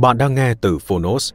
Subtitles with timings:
[0.00, 1.32] Bạn đang nghe từ Phonos.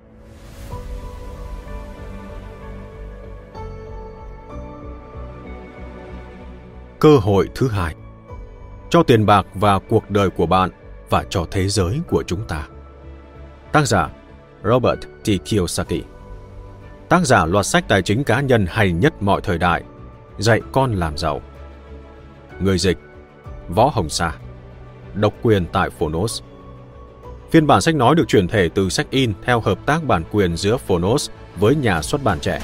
[7.00, 7.96] Cơ hội thứ hai
[8.90, 10.70] cho tiền bạc và cuộc đời của bạn
[11.10, 12.68] và cho thế giới của chúng ta.
[13.72, 14.10] Tác giả
[14.64, 15.28] Robert T.
[15.46, 16.04] Kiyosaki
[17.10, 19.84] Tác giả loạt sách tài chính cá nhân hay nhất mọi thời đại,
[20.38, 21.42] Dạy con làm giàu
[22.60, 22.98] Người dịch
[23.70, 24.36] Võ Hồng Sa
[25.14, 26.42] Độc quyền tại Phonos
[27.54, 30.58] Phiên bản sách nói được chuyển thể từ sách in theo hợp tác bản quyền
[30.58, 32.62] giữa Phonos với nhà xuất bản trẻ.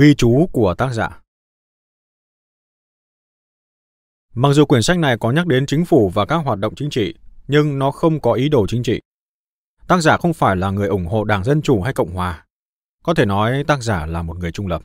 [0.00, 1.20] Ghi chú của tác giả
[4.34, 6.90] Mặc dù quyển sách này có nhắc đến chính phủ và các hoạt động chính
[6.90, 7.14] trị,
[7.48, 9.00] nhưng nó không có ý đồ chính trị.
[9.88, 12.46] Tác giả không phải là người ủng hộ Đảng Dân Chủ hay Cộng Hòa.
[13.04, 14.82] Có thể nói tác giả là một người trung lập.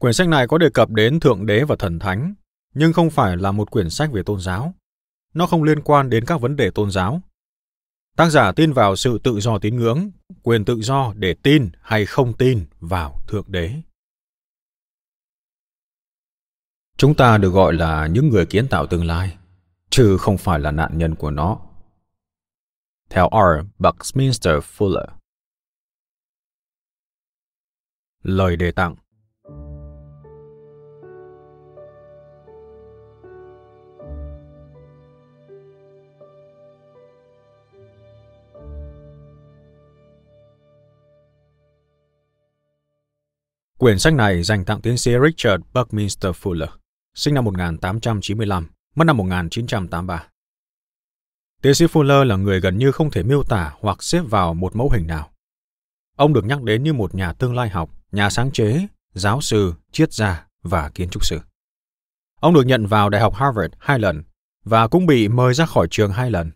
[0.00, 2.34] Quyển sách này có đề cập đến Thượng Đế và Thần Thánh,
[2.74, 4.74] nhưng không phải là một quyển sách về tôn giáo.
[5.34, 7.20] Nó không liên quan đến các vấn đề tôn giáo,
[8.16, 10.10] Tác giả tin vào sự tự do tín ngưỡng,
[10.42, 13.82] quyền tự do để tin hay không tin vào Thượng Đế.
[16.96, 19.38] Chúng ta được gọi là những người kiến tạo tương lai,
[19.90, 21.60] chứ không phải là nạn nhân của nó.
[23.10, 23.66] Theo R.
[23.78, 25.06] Buckminster Fuller
[28.22, 28.96] Lời đề tặng
[43.82, 46.66] Quyển sách này dành tặng tiến sĩ Richard Buckminster Fuller,
[47.14, 50.28] sinh năm 1895, mất năm 1983.
[51.62, 54.76] Tiến sĩ Fuller là người gần như không thể miêu tả hoặc xếp vào một
[54.76, 55.32] mẫu hình nào.
[56.16, 59.74] Ông được nhắc đến như một nhà tương lai học, nhà sáng chế, giáo sư,
[59.92, 61.38] triết gia và kiến trúc sư.
[62.40, 64.22] Ông được nhận vào Đại học Harvard hai lần
[64.64, 66.50] và cũng bị mời ra khỏi trường hai lần.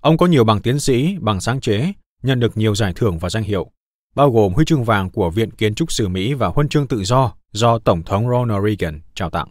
[0.00, 1.92] Ông có nhiều bằng tiến sĩ, bằng sáng chế,
[2.22, 3.70] nhận được nhiều giải thưởng và danh hiệu,
[4.14, 7.04] bao gồm huy chương vàng của Viện Kiến trúc sư Mỹ và huân chương tự
[7.04, 9.48] do do Tổng thống Ronald Reagan trao tặng.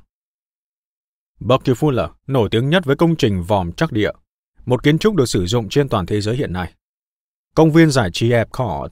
[1.40, 4.12] Bucky Fuller nổi tiếng nhất với công trình vòm chắc địa,
[4.66, 6.74] một kiến trúc được sử dụng trên toàn thế giới hiện nay.
[7.56, 8.92] Công viên giải trí Epcot,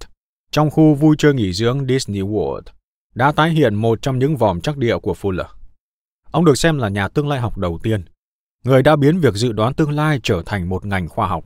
[0.52, 2.62] trong khu vui chơi nghỉ dưỡng Disney World,
[3.16, 5.48] đã tái hiện một trong những vòm chắc địa của Fuller.
[6.32, 8.06] Ông được xem là nhà tương lai học đầu tiên,
[8.64, 11.46] người đã biến việc dự đoán tương lai trở thành một ngành khoa học.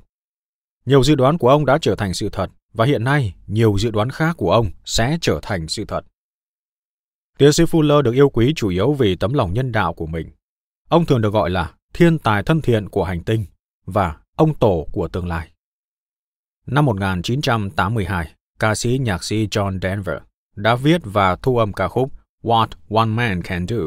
[0.85, 3.91] Nhiều dự đoán của ông đã trở thành sự thật và hiện nay nhiều dự
[3.91, 6.05] đoán khác của ông sẽ trở thành sự thật.
[7.37, 10.29] Tiến sĩ Fuller được yêu quý chủ yếu vì tấm lòng nhân đạo của mình.
[10.89, 13.45] Ông thường được gọi là thiên tài thân thiện của hành tinh
[13.85, 15.51] và ông tổ của tương lai.
[16.65, 20.17] Năm 1982, ca sĩ nhạc sĩ John Denver
[20.55, 22.11] đã viết và thu âm ca khúc
[22.43, 23.77] What One Man Can Do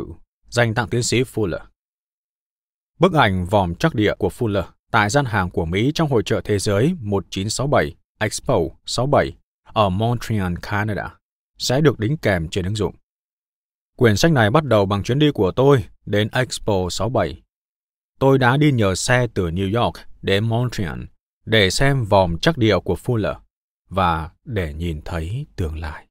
[0.49, 1.65] dành tặng tiến sĩ Fuller.
[2.99, 6.41] Bức ảnh vòm trắc địa của Fuller tại gian hàng của Mỹ trong hội trợ
[6.45, 9.33] thế giới 1967 Expo 67
[9.65, 11.19] ở Montreal, Canada
[11.59, 12.95] sẽ được đính kèm trên ứng dụng.
[13.97, 17.43] Quyển sách này bắt đầu bằng chuyến đi của tôi đến Expo 67.
[18.19, 21.01] Tôi đã đi nhờ xe từ New York đến Montreal
[21.45, 23.35] để xem vòm chắc địa của Fuller
[23.89, 26.07] và để nhìn thấy tương lai.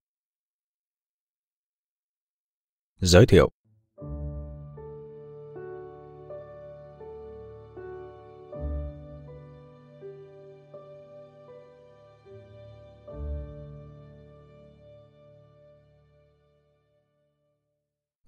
[3.00, 3.52] Giới thiệu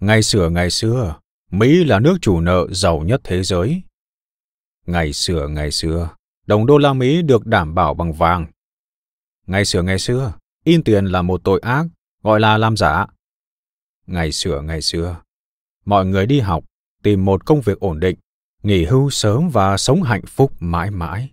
[0.08, 1.16] Ngày xưa ngày xưa,
[1.52, 3.82] Mỹ là nước chủ nợ giàu nhất thế giới.
[4.86, 6.10] Ngày xưa ngày xưa,
[6.46, 8.46] đồng đô la Mỹ được đảm bảo bằng vàng.
[9.48, 10.34] Ngày xưa ngày xưa,
[10.64, 11.86] in tiền là một tội ác,
[12.24, 13.06] gọi là làm giả.
[14.06, 15.22] Ngày xưa ngày xưa,
[15.86, 16.64] mọi người đi học,
[17.04, 18.20] tìm một công việc ổn định,
[18.64, 21.30] nghỉ hưu sớm và sống hạnh phúc mãi mãi.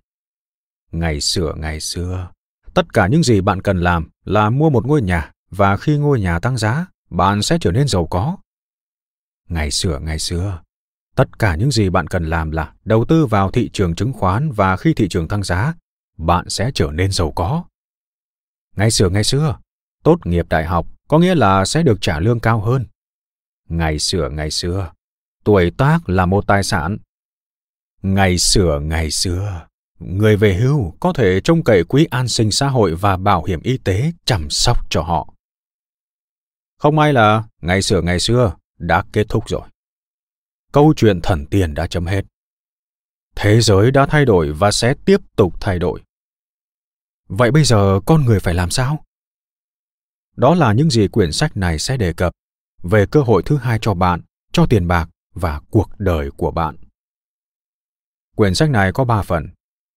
[0.92, 2.30] Ngày xưa ngày xưa,
[2.74, 6.20] tất cả những gì bạn cần làm là mua một ngôi nhà và khi ngôi
[6.20, 8.36] nhà tăng giá, bạn sẽ trở nên giàu có.
[9.48, 10.62] Ngày xưa ngày xưa,
[11.16, 14.52] tất cả những gì bạn cần làm là đầu tư vào thị trường chứng khoán
[14.52, 15.74] và khi thị trường tăng giá,
[16.16, 17.64] bạn sẽ trở nên giàu có.
[18.76, 19.56] Ngày xưa ngày xưa,
[20.02, 22.86] tốt nghiệp đại học có nghĩa là sẽ được trả lương cao hơn.
[23.68, 24.92] Ngày xưa ngày xưa,
[25.44, 26.98] tuổi tác là một tài sản.
[28.02, 29.66] Ngày xưa ngày xưa,
[29.98, 33.60] người về hưu có thể trông cậy quỹ an sinh xã hội và bảo hiểm
[33.62, 35.28] y tế chăm sóc cho họ.
[36.78, 39.68] Không may là ngày xưa ngày xưa đã kết thúc rồi.
[40.72, 42.24] Câu chuyện thần tiền đã chấm hết.
[43.36, 46.02] Thế giới đã thay đổi và sẽ tiếp tục thay đổi.
[47.28, 49.04] Vậy bây giờ con người phải làm sao?
[50.36, 52.32] Đó là những gì quyển sách này sẽ đề cập
[52.82, 54.22] về cơ hội thứ hai cho bạn,
[54.52, 56.76] cho tiền bạc và cuộc đời của bạn.
[58.36, 59.48] Quyển sách này có ba phần: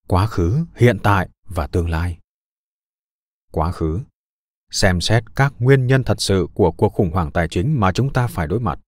[0.08, 2.20] quá khứ, hiện tại và tương lai.
[3.52, 4.02] Quá khứ
[4.72, 8.14] xem xét các nguyên nhân thật sự của cuộc khủng hoảng tài chính mà chúng
[8.14, 8.80] ta phải đối mặt.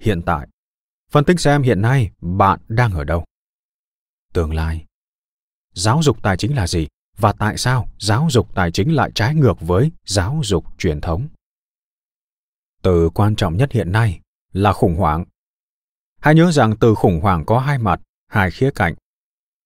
[0.00, 0.48] Hiện tại,
[1.10, 3.24] phân tích xem hiện nay bạn đang ở đâu.
[4.32, 4.86] Tương lai,
[5.72, 6.86] giáo dục tài chính là gì
[7.16, 11.28] và tại sao giáo dục tài chính lại trái ngược với giáo dục truyền thống.
[12.82, 14.20] Từ quan trọng nhất hiện nay
[14.52, 15.24] là khủng hoảng.
[16.20, 18.94] Hãy nhớ rằng từ khủng hoảng có hai mặt, hai khía cạnh,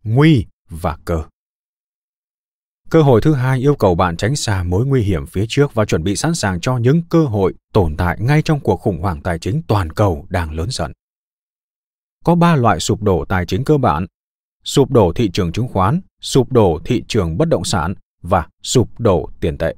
[0.05, 1.25] nguy và cơ.
[2.91, 5.85] Cơ hội thứ hai yêu cầu bạn tránh xa mối nguy hiểm phía trước và
[5.85, 9.23] chuẩn bị sẵn sàng cho những cơ hội tồn tại ngay trong cuộc khủng hoảng
[9.23, 10.93] tài chính toàn cầu đang lớn dần.
[12.25, 14.07] Có ba loại sụp đổ tài chính cơ bản:
[14.65, 19.01] sụp đổ thị trường chứng khoán, sụp đổ thị trường bất động sản và sụp
[19.01, 19.75] đổ tiền tệ.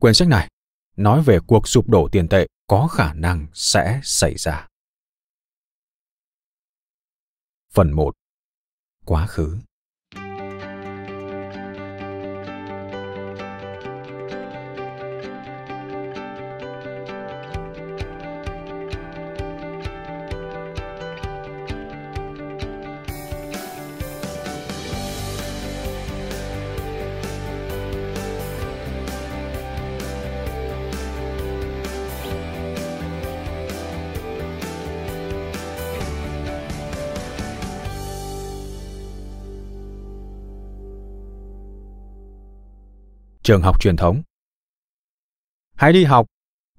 [0.00, 0.48] Quyển sách này
[0.96, 4.66] nói về cuộc sụp đổ tiền tệ có khả năng sẽ xảy ra.
[7.72, 8.14] Phần 1.
[9.04, 9.58] Quá khứ
[43.46, 44.22] trường học truyền thống.
[45.74, 46.26] Hãy đi học,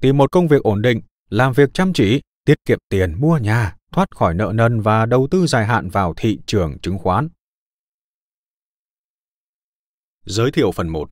[0.02, 3.76] tìm một công việc ổn định, làm việc chăm chỉ, tiết kiệm tiền mua nhà,
[3.92, 7.30] thoát khỏi nợ nần và đầu tư dài hạn vào thị trường chứng khoán.
[10.26, 11.10] Giới thiệu phần 1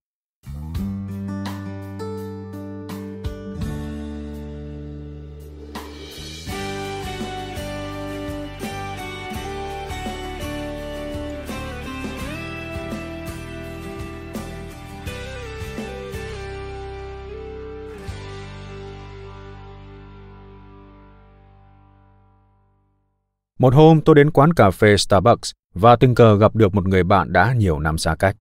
[23.66, 27.04] Một hôm tôi đến quán cà phê Starbucks và tình cờ gặp được một người
[27.04, 28.36] bạn đã nhiều năm xa cách.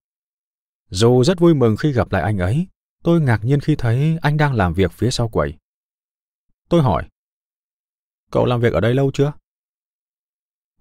[0.90, 2.66] Dù rất vui mừng khi gặp lại anh ấy,
[3.04, 5.54] tôi ngạc nhiên khi thấy anh đang làm việc phía sau quầy.
[6.68, 7.08] Tôi hỏi,
[8.30, 9.32] cậu làm việc ở đây lâu chưa?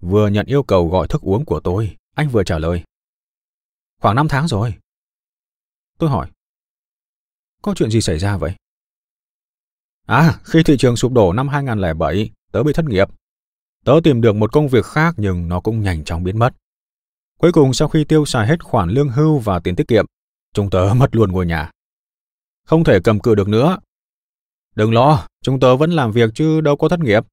[0.00, 2.82] Vừa nhận yêu cầu gọi thức uống của tôi, anh vừa trả lời.
[4.00, 4.74] Khoảng 5 tháng rồi.
[5.98, 6.30] Tôi hỏi,
[7.62, 8.54] có chuyện gì xảy ra vậy?
[10.06, 13.08] À, khi thị trường sụp đổ năm 2007, tớ bị thất nghiệp
[13.84, 16.54] Tớ tìm được một công việc khác nhưng nó cũng nhanh chóng biến mất.
[17.38, 20.06] Cuối cùng sau khi tiêu xài hết khoản lương hưu và tiền tiết kiệm,
[20.52, 21.70] chúng tớ mất luôn ngôi nhà.
[22.66, 23.78] Không thể cầm cự được nữa.
[24.74, 27.24] Đừng lo, chúng tớ vẫn làm việc chứ đâu có thất nghiệp.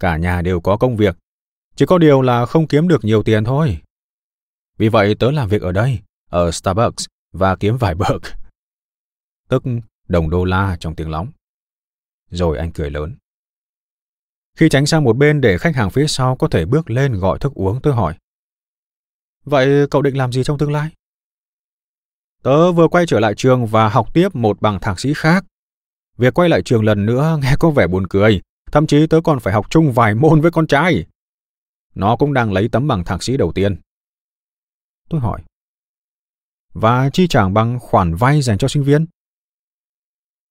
[0.00, 1.16] Cả nhà đều có công việc,
[1.76, 3.78] chỉ có điều là không kiếm được nhiều tiền thôi.
[4.78, 5.98] Vì vậy tớ làm việc ở đây,
[6.30, 8.22] ở Starbucks và kiếm vài bậc.
[9.48, 9.62] Tức
[10.08, 11.28] đồng đô la trong tiếng lóng.
[12.30, 13.16] Rồi anh cười lớn.
[14.58, 17.38] Khi tránh sang một bên để khách hàng phía sau có thể bước lên gọi
[17.38, 18.14] thức uống tôi hỏi.
[19.44, 20.90] Vậy cậu định làm gì trong tương lai?
[22.42, 25.44] Tớ vừa quay trở lại trường và học tiếp một bằng thạc sĩ khác.
[26.16, 28.40] Việc quay lại trường lần nữa nghe có vẻ buồn cười,
[28.72, 31.06] thậm chí tớ còn phải học chung vài môn với con trai.
[31.94, 33.76] Nó cũng đang lấy tấm bằng thạc sĩ đầu tiên.
[35.08, 35.42] Tôi hỏi.
[36.72, 39.06] Và chi trả bằng khoản vay dành cho sinh viên?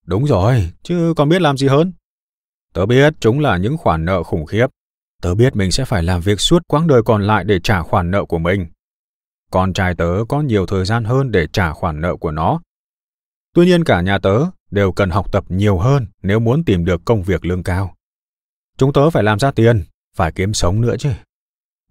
[0.06, 1.92] Đúng rồi, chứ còn biết làm gì hơn.
[2.72, 4.66] Tớ biết chúng là những khoản nợ khủng khiếp.
[5.22, 8.10] Tớ biết mình sẽ phải làm việc suốt quãng đời còn lại để trả khoản
[8.10, 8.66] nợ của mình.
[9.50, 12.60] Con trai tớ có nhiều thời gian hơn để trả khoản nợ của nó.
[13.54, 17.00] Tuy nhiên cả nhà tớ đều cần học tập nhiều hơn nếu muốn tìm được
[17.04, 17.94] công việc lương cao.
[18.76, 19.84] Chúng tớ phải làm ra tiền,
[20.16, 21.10] phải kiếm sống nữa chứ.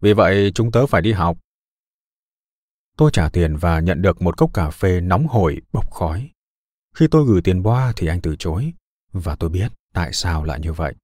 [0.01, 1.37] Vì vậy chúng tớ phải đi học.
[2.97, 6.29] Tôi trả tiền và nhận được một cốc cà phê nóng hổi bốc khói.
[6.95, 8.73] Khi tôi gửi tiền boa thì anh từ chối,
[9.13, 10.95] và tôi biết tại sao lại như vậy.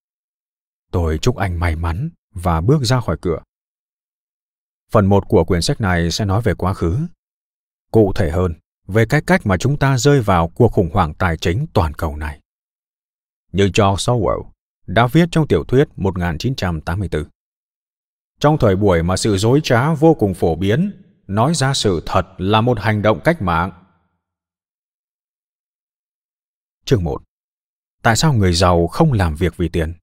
[0.91, 3.39] Tôi chúc anh may mắn và bước ra khỏi cửa.
[4.91, 6.98] Phần một của quyển sách này sẽ nói về quá khứ.
[7.91, 8.53] Cụ thể hơn,
[8.88, 12.15] về cái cách mà chúng ta rơi vào cuộc khủng hoảng tài chính toàn cầu
[12.15, 12.39] này.
[13.51, 14.44] Như George Orwell
[14.86, 17.24] đã viết trong tiểu thuyết 1984.
[18.39, 22.27] Trong thời buổi mà sự dối trá vô cùng phổ biến, nói ra sự thật
[22.38, 23.72] là một hành động cách mạng.
[26.86, 27.26] Chương 1
[28.07, 29.93] Tại sao người giàu không làm việc vì tiền?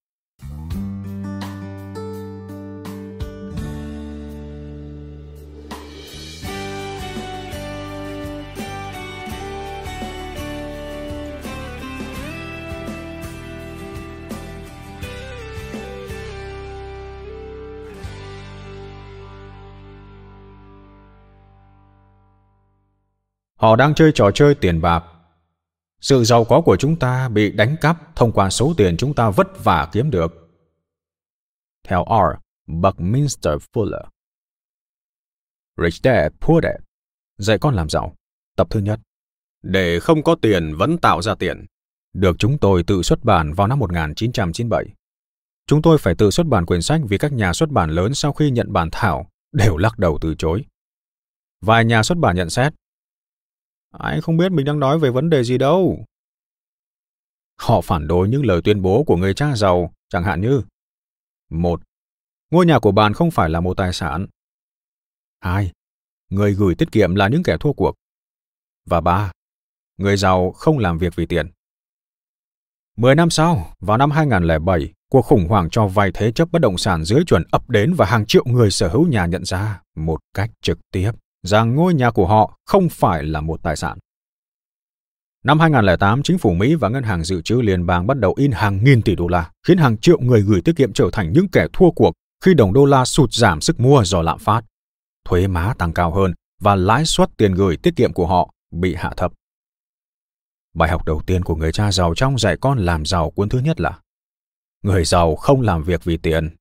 [23.56, 25.04] Họ đang chơi trò chơi tiền bạc.
[26.04, 29.30] Sự giàu có của chúng ta bị đánh cắp thông qua số tiền chúng ta
[29.30, 30.50] vất vả kiếm được.
[31.88, 32.38] Theo R.
[32.66, 34.04] Buckminster Fuller
[35.82, 36.76] Rich Dad, Poor Dad
[37.38, 38.14] Dạy con làm giàu
[38.56, 39.00] Tập thứ nhất
[39.62, 41.66] Để không có tiền vẫn tạo ra tiền
[42.12, 44.84] Được chúng tôi tự xuất bản vào năm 1997.
[45.66, 48.32] Chúng tôi phải tự xuất bản quyển sách vì các nhà xuất bản lớn sau
[48.32, 50.64] khi nhận bản thảo đều lắc đầu từ chối.
[51.60, 52.72] Vài nhà xuất bản nhận xét
[53.98, 56.04] anh không biết mình đang nói về vấn đề gì đâu.
[57.56, 60.62] Họ phản đối những lời tuyên bố của người cha giàu, chẳng hạn như
[61.50, 61.80] một,
[62.50, 64.26] Ngôi nhà của bạn không phải là một tài sản.
[65.40, 65.72] hai,
[66.30, 67.94] Người gửi tiết kiệm là những kẻ thua cuộc.
[68.86, 69.32] Và ba,
[69.96, 71.50] Người giàu không làm việc vì tiền.
[72.96, 76.78] Mười năm sau, vào năm 2007, cuộc khủng hoảng cho vay thế chấp bất động
[76.78, 80.20] sản dưới chuẩn ập đến và hàng triệu người sở hữu nhà nhận ra một
[80.34, 81.12] cách trực tiếp
[81.44, 83.98] rằng ngôi nhà của họ không phải là một tài sản.
[85.44, 88.52] Năm 2008, chính phủ Mỹ và Ngân hàng Dự trữ Liên bang bắt đầu in
[88.52, 91.48] hàng nghìn tỷ đô la, khiến hàng triệu người gửi tiết kiệm trở thành những
[91.48, 92.12] kẻ thua cuộc
[92.44, 94.62] khi đồng đô la sụt giảm sức mua do lạm phát.
[95.24, 98.94] Thuế má tăng cao hơn và lãi suất tiền gửi tiết kiệm của họ bị
[98.94, 99.32] hạ thấp.
[100.74, 103.58] Bài học đầu tiên của người cha giàu trong dạy con làm giàu cuốn thứ
[103.58, 103.98] nhất là
[104.82, 106.56] Người giàu không làm việc vì tiền.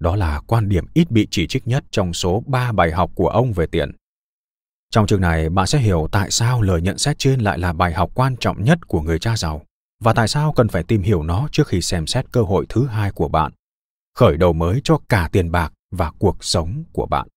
[0.00, 3.28] Đó là quan điểm ít bị chỉ trích nhất trong số 3 bài học của
[3.28, 3.92] ông về tiền.
[4.94, 7.92] Trong chương này, bạn sẽ hiểu tại sao lời nhận xét trên lại là bài
[7.92, 9.62] học quan trọng nhất của người cha giàu
[10.00, 12.86] và tại sao cần phải tìm hiểu nó trước khi xem xét cơ hội thứ
[12.86, 13.52] hai của bạn,
[14.14, 17.28] khởi đầu mới cho cả tiền bạc và cuộc sống của bạn.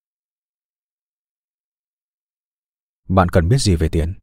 [3.09, 4.13] Bạn cần biết gì về tiền?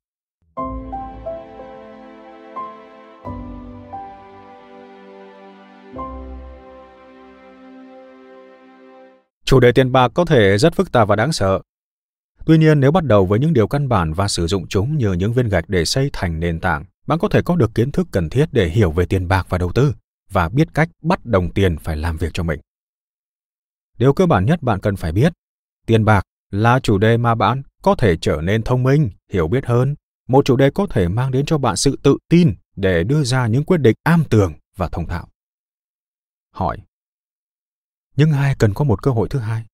[9.45, 11.61] Chủ đề tiền bạc có thể rất phức tạp và đáng sợ,
[12.47, 15.13] Tuy nhiên, nếu bắt đầu với những điều căn bản và sử dụng chúng như
[15.13, 18.09] những viên gạch để xây thành nền tảng, bạn có thể có được kiến thức
[18.11, 19.95] cần thiết để hiểu về tiền bạc và đầu tư
[20.31, 22.61] và biết cách bắt đồng tiền phải làm việc cho mình.
[23.99, 25.33] Điều cơ bản nhất bạn cần phải biết,
[25.87, 29.67] tiền bạc là chủ đề mà bạn có thể trở nên thông minh, hiểu biết
[29.67, 29.95] hơn,
[30.29, 33.47] một chủ đề có thể mang đến cho bạn sự tự tin để đưa ra
[33.47, 35.29] những quyết định am tường và thông thạo.
[36.51, 36.79] Hỏi.
[38.17, 39.65] Nhưng ai cần có một cơ hội thứ hai?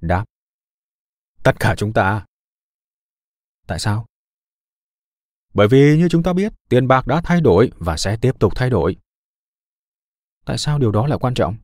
[0.00, 0.24] Đáp
[1.46, 2.24] tất cả chúng ta.
[3.66, 4.06] Tại sao?
[5.54, 8.52] Bởi vì như chúng ta biết, tiền bạc đã thay đổi và sẽ tiếp tục
[8.56, 8.96] thay đổi.
[10.44, 11.56] Tại sao điều đó là quan trọng?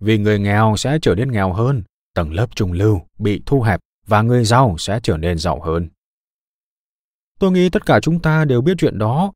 [0.00, 1.82] Vì người nghèo sẽ trở nên nghèo hơn,
[2.14, 5.88] tầng lớp trung lưu bị thu hẹp và người giàu sẽ trở nên giàu hơn.
[7.38, 9.32] Tôi nghĩ tất cả chúng ta đều biết chuyện đó.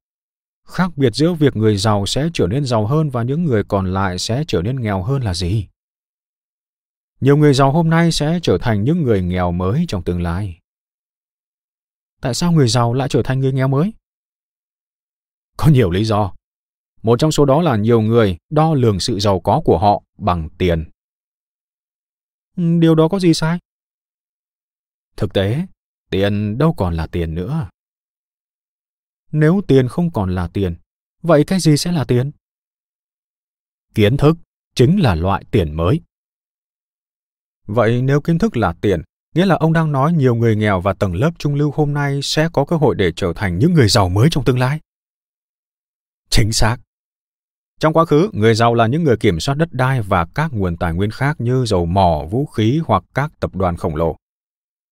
[0.68, 3.92] Khác biệt giữa việc người giàu sẽ trở nên giàu hơn và những người còn
[3.92, 5.68] lại sẽ trở nên nghèo hơn là gì?
[7.22, 10.58] Nhiều người giàu hôm nay sẽ trở thành những người nghèo mới trong tương lai
[12.20, 13.92] tại sao người giàu lại trở thành người nghèo mới
[15.56, 16.34] có nhiều lý do
[17.02, 20.48] một trong số đó là nhiều người đo lường sự giàu có của họ bằng
[20.58, 20.90] tiền
[22.56, 23.58] ừ, điều đó có gì sai
[25.16, 25.66] Thực tế,
[26.10, 27.68] tiền đâu còn là tiền nữa.
[29.32, 30.76] Nếu tiền không còn là tiền,
[31.22, 32.30] vậy cái gì sẽ là tiền?
[33.94, 34.36] Kiến thức
[34.74, 36.00] chính là loại tiền mới.
[37.66, 39.02] Vậy nếu kiến thức là tiền,
[39.34, 42.20] nghĩa là ông đang nói nhiều người nghèo và tầng lớp trung lưu hôm nay
[42.22, 44.80] sẽ có cơ hội để trở thành những người giàu mới trong tương lai.
[46.30, 46.76] Chính xác.
[47.80, 50.76] Trong quá khứ, người giàu là những người kiểm soát đất đai và các nguồn
[50.76, 54.16] tài nguyên khác như dầu mỏ, vũ khí hoặc các tập đoàn khổng lồ.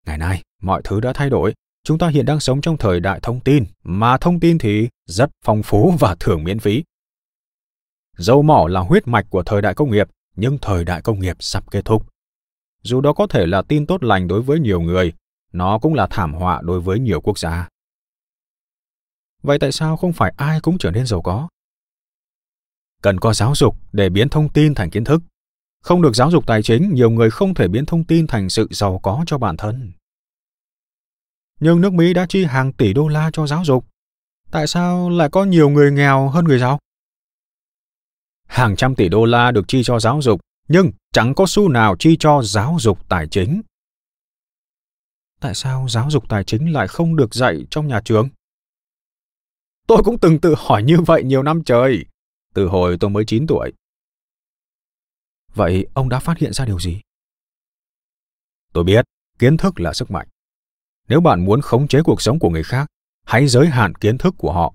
[0.06, 1.54] Ngày nay, mọi thứ đã thay đổi.
[1.84, 5.30] Chúng ta hiện đang sống trong thời đại thông tin, mà thông tin thì rất
[5.44, 6.84] phong phú và thường miễn phí.
[8.16, 11.36] Dầu mỏ là huyết mạch của thời đại công nghiệp, nhưng thời đại công nghiệp
[11.40, 12.06] sắp kết thúc.
[12.82, 15.12] Dù đó có thể là tin tốt lành đối với nhiều người,
[15.52, 17.68] nó cũng là thảm họa đối với nhiều quốc gia.
[19.42, 21.48] Vậy tại sao không phải ai cũng trở nên giàu có?
[23.02, 25.22] Cần có giáo dục để biến thông tin thành kiến thức.
[25.82, 28.68] Không được giáo dục tài chính, nhiều người không thể biến thông tin thành sự
[28.70, 29.92] giàu có cho bản thân.
[31.60, 33.86] Nhưng nước Mỹ đã chi hàng tỷ đô la cho giáo dục.
[34.50, 36.78] Tại sao lại có nhiều người nghèo hơn người giàu?
[38.46, 41.96] Hàng trăm tỷ đô la được chi cho giáo dục, nhưng chẳng có xu nào
[41.98, 43.62] chi cho giáo dục tài chính.
[45.40, 48.28] Tại sao giáo dục tài chính lại không được dạy trong nhà trường?
[49.86, 52.04] Tôi cũng từng tự hỏi như vậy nhiều năm trời,
[52.54, 53.72] từ hồi tôi mới 9 tuổi.
[55.54, 57.00] Vậy ông đã phát hiện ra điều gì?
[58.72, 59.04] Tôi biết,
[59.38, 60.28] kiến thức là sức mạnh.
[61.08, 62.86] Nếu bạn muốn khống chế cuộc sống của người khác,
[63.24, 64.74] hãy giới hạn kiến thức của họ.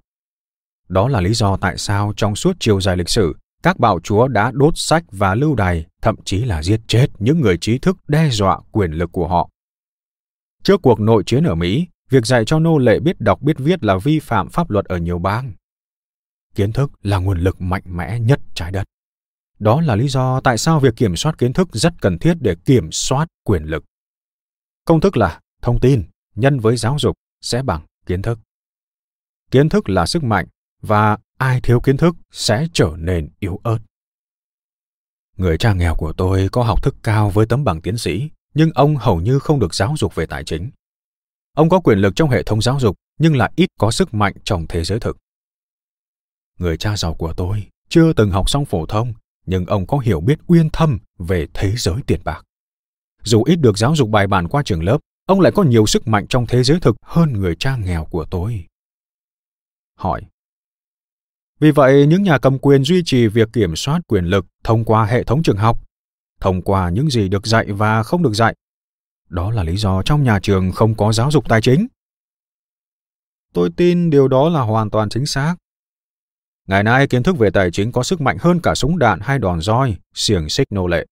[0.90, 3.34] Đó là lý do tại sao trong suốt chiều dài lịch sử,
[3.66, 7.42] các bạo chúa đã đốt sách và lưu đày, thậm chí là giết chết những
[7.42, 9.50] người trí thức đe dọa quyền lực của họ.
[10.64, 13.84] Trước cuộc nội chiến ở Mỹ, việc dạy cho nô lệ biết đọc biết viết
[13.84, 15.54] là vi phạm pháp luật ở nhiều bang.
[16.56, 18.84] Kiến thức là nguồn lực mạnh mẽ nhất trái đất.
[19.60, 22.56] Đó là lý do tại sao việc kiểm soát kiến thức rất cần thiết để
[22.66, 23.84] kiểm soát quyền lực.
[24.86, 26.04] Công thức là thông tin
[26.36, 28.40] nhân với giáo dục sẽ bằng kiến thức.
[29.52, 30.48] Kiến thức là sức mạnh
[30.82, 33.80] và ai thiếu kiến thức sẽ trở nên yếu ớt.
[35.38, 38.72] Người cha nghèo của tôi có học thức cao với tấm bằng tiến sĩ, nhưng
[38.72, 40.72] ông hầu như không được giáo dục về tài chính.
[41.56, 44.34] Ông có quyền lực trong hệ thống giáo dục, nhưng lại ít có sức mạnh
[44.44, 45.18] trong thế giới thực.
[46.60, 49.14] Người cha giàu của tôi chưa từng học xong phổ thông,
[49.46, 52.44] nhưng ông có hiểu biết uyên thâm về thế giới tiền bạc.
[53.24, 56.08] Dù ít được giáo dục bài bản qua trường lớp, ông lại có nhiều sức
[56.08, 58.66] mạnh trong thế giới thực hơn người cha nghèo của tôi.
[59.96, 60.22] Hỏi
[61.60, 65.06] vì vậy, những nhà cầm quyền duy trì việc kiểm soát quyền lực thông qua
[65.06, 65.80] hệ thống trường học,
[66.40, 68.56] thông qua những gì được dạy và không được dạy.
[69.30, 71.88] Đó là lý do trong nhà trường không có giáo dục tài chính.
[73.54, 75.56] Tôi tin điều đó là hoàn toàn chính xác.
[76.68, 79.40] Ngày nay kiến thức về tài chính có sức mạnh hơn cả súng đạn hay
[79.40, 81.06] đòn roi, xiềng xích nô lệ.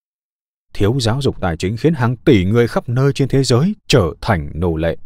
[0.73, 4.13] Thiếu giáo dục tài chính khiến hàng tỷ người khắp nơi trên thế giới trở
[4.21, 4.97] thành nô lệ.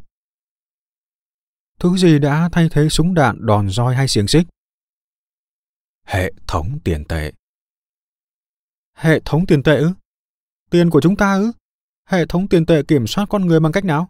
[1.79, 4.47] Thứ gì đã thay thế súng đạn, đòn roi hay xiềng xích?
[6.07, 7.31] Hệ thống tiền tệ.
[8.93, 9.91] Hệ thống tiền tệ ư?
[10.69, 11.51] Tiền của chúng ta ư?
[12.09, 14.09] Hệ thống tiền tệ kiểm soát con người bằng cách nào?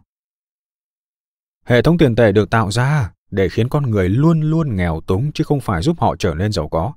[1.64, 5.32] Hệ thống tiền tệ được tạo ra để khiến con người luôn luôn nghèo túng
[5.32, 6.92] chứ không phải giúp họ trở nên giàu có.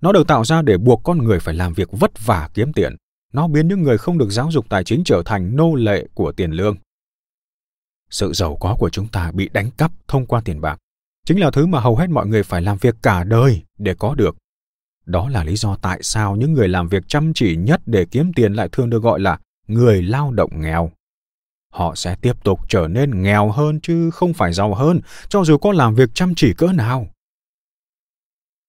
[0.00, 2.96] Nó được tạo ra để buộc con người phải làm việc vất vả kiếm tiền.
[3.32, 6.32] Nó biến những người không được giáo dục tài chính trở thành nô lệ của
[6.32, 6.76] tiền lương.
[8.10, 10.78] Sự giàu có của chúng ta bị đánh cắp thông qua tiền bạc.
[11.26, 14.14] Chính là thứ mà hầu hết mọi người phải làm việc cả đời để có
[14.14, 14.36] được.
[15.06, 18.32] Đó là lý do tại sao những người làm việc chăm chỉ nhất để kiếm
[18.32, 20.90] tiền lại thường được gọi là người lao động nghèo.
[21.72, 25.58] Họ sẽ tiếp tục trở nên nghèo hơn chứ không phải giàu hơn, cho dù
[25.58, 27.06] có làm việc chăm chỉ cỡ nào.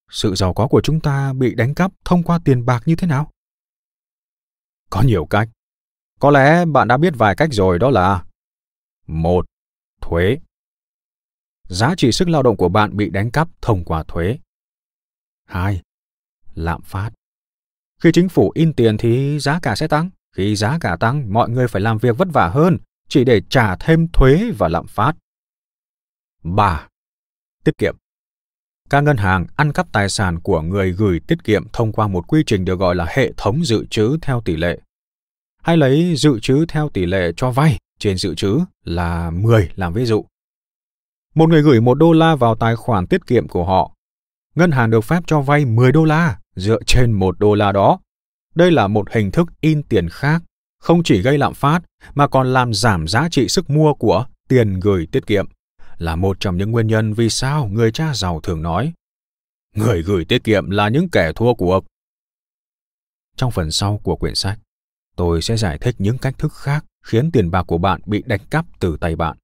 [0.09, 3.07] Sự giàu có của chúng ta bị đánh cắp thông qua tiền bạc như thế
[3.07, 3.31] nào?
[4.89, 5.49] Có nhiều cách.
[6.19, 8.23] Có lẽ bạn đã biết vài cách rồi, đó là
[9.07, 9.45] một,
[10.01, 10.37] thuế
[11.71, 14.37] giá trị sức lao động của bạn bị đánh cắp thông qua thuế
[15.47, 15.81] hai,
[16.55, 17.11] lạm phát
[18.01, 21.49] khi chính phủ in tiền thì giá cả sẽ tăng khi giá cả tăng, mọi
[21.49, 25.13] người phải làm việc vất vả hơn, chỉ để trả thêm thuế và lạm phát.
[26.43, 26.87] 3.
[27.63, 27.95] Tiết kiệm
[28.89, 32.27] Các ngân hàng ăn cắp tài sản của người gửi tiết kiệm thông qua một
[32.27, 34.79] quy trình được gọi là hệ thống dự trữ theo tỷ lệ.
[35.63, 39.93] Hay lấy dự trữ theo tỷ lệ cho vay trên dự trữ là 10 làm
[39.93, 40.25] ví dụ.
[41.35, 43.91] Một người gửi 1 đô la vào tài khoản tiết kiệm của họ.
[44.55, 47.99] Ngân hàng được phép cho vay 10 đô la dựa trên 1 đô la đó.
[48.55, 50.43] Đây là một hình thức in tiền khác
[50.79, 51.81] không chỉ gây lạm phát
[52.13, 55.45] mà còn làm giảm giá trị sức mua của tiền gửi tiết kiệm
[55.97, 58.93] là một trong những nguyên nhân vì sao người cha giàu thường nói
[59.75, 61.85] người gửi tiết kiệm là những kẻ thua cuộc
[63.35, 64.59] trong phần sau của quyển sách
[65.15, 68.39] tôi sẽ giải thích những cách thức khác khiến tiền bạc của bạn bị đánh
[68.49, 69.37] cắp từ tay bạn.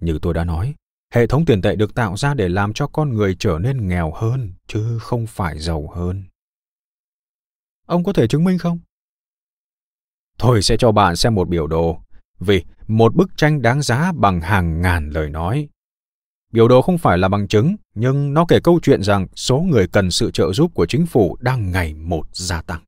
[0.00, 0.74] Như tôi đã nói,
[1.12, 4.12] hệ thống tiền tệ được tạo ra để làm cho con người trở nên nghèo
[4.12, 6.24] hơn, chứ không phải giàu hơn.
[7.86, 8.78] Ông có thể chứng minh không?
[10.38, 12.00] Tôi sẽ cho bạn xem một biểu đồ,
[12.38, 15.68] vì một bức tranh đáng giá bằng hàng ngàn lời nói.
[16.52, 19.88] Biểu đồ không phải là bằng chứng, nhưng nó kể câu chuyện rằng số người
[19.88, 22.82] cần sự trợ giúp của chính phủ đang ngày một gia tăng.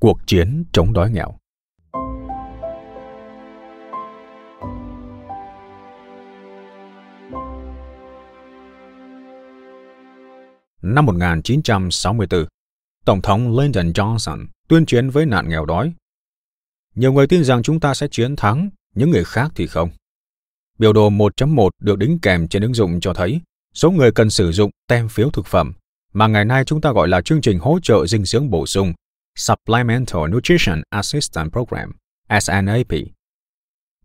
[0.00, 1.39] Cuộc chiến chống đói nghèo
[10.82, 12.46] Năm 1964,
[13.04, 15.92] Tổng thống Lyndon Johnson tuyên chiến với nạn nghèo đói.
[16.94, 19.90] Nhiều người tin rằng chúng ta sẽ chiến thắng, những người khác thì không.
[20.78, 23.40] Biểu đồ 1.1 được đính kèm trên ứng dụng cho thấy
[23.74, 25.72] số người cần sử dụng tem phiếu thực phẩm
[26.12, 28.92] mà ngày nay chúng ta gọi là chương trình hỗ trợ dinh dưỡng bổ sung
[29.36, 31.92] Supplemental Nutrition Assistance Program
[32.40, 32.92] SNAP.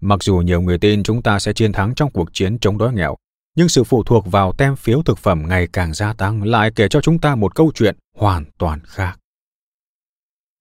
[0.01, 2.93] Mặc dù nhiều người tin chúng ta sẽ chiến thắng trong cuộc chiến chống đói
[2.93, 3.15] nghèo,
[3.55, 6.87] nhưng sự phụ thuộc vào tem phiếu thực phẩm ngày càng gia tăng lại kể
[6.89, 9.19] cho chúng ta một câu chuyện hoàn toàn khác.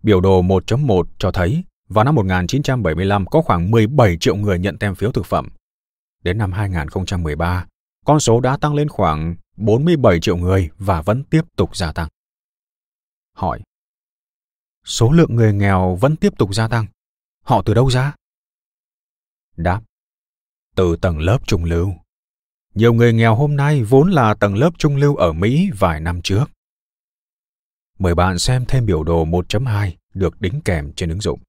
[0.02, 4.94] Biểu đồ 1.1 cho thấy vào năm 1975 có khoảng 17 triệu người nhận tem
[4.94, 5.48] phiếu thực phẩm.
[6.22, 7.66] Đến năm 2013,
[8.04, 12.08] con số đã tăng lên khoảng 47 triệu người và vẫn tiếp tục gia tăng.
[13.32, 13.60] Hỏi
[14.84, 16.86] Số lượng người nghèo vẫn tiếp tục gia tăng.
[17.42, 18.14] Họ từ đâu ra?
[19.56, 19.82] Đáp
[20.76, 21.92] Từ tầng lớp trung lưu.
[22.74, 26.22] Nhiều người nghèo hôm nay vốn là tầng lớp trung lưu ở Mỹ vài năm
[26.22, 26.44] trước.
[27.98, 31.40] Mời bạn xem thêm biểu đồ 1.2 được đính kèm trên ứng dụng.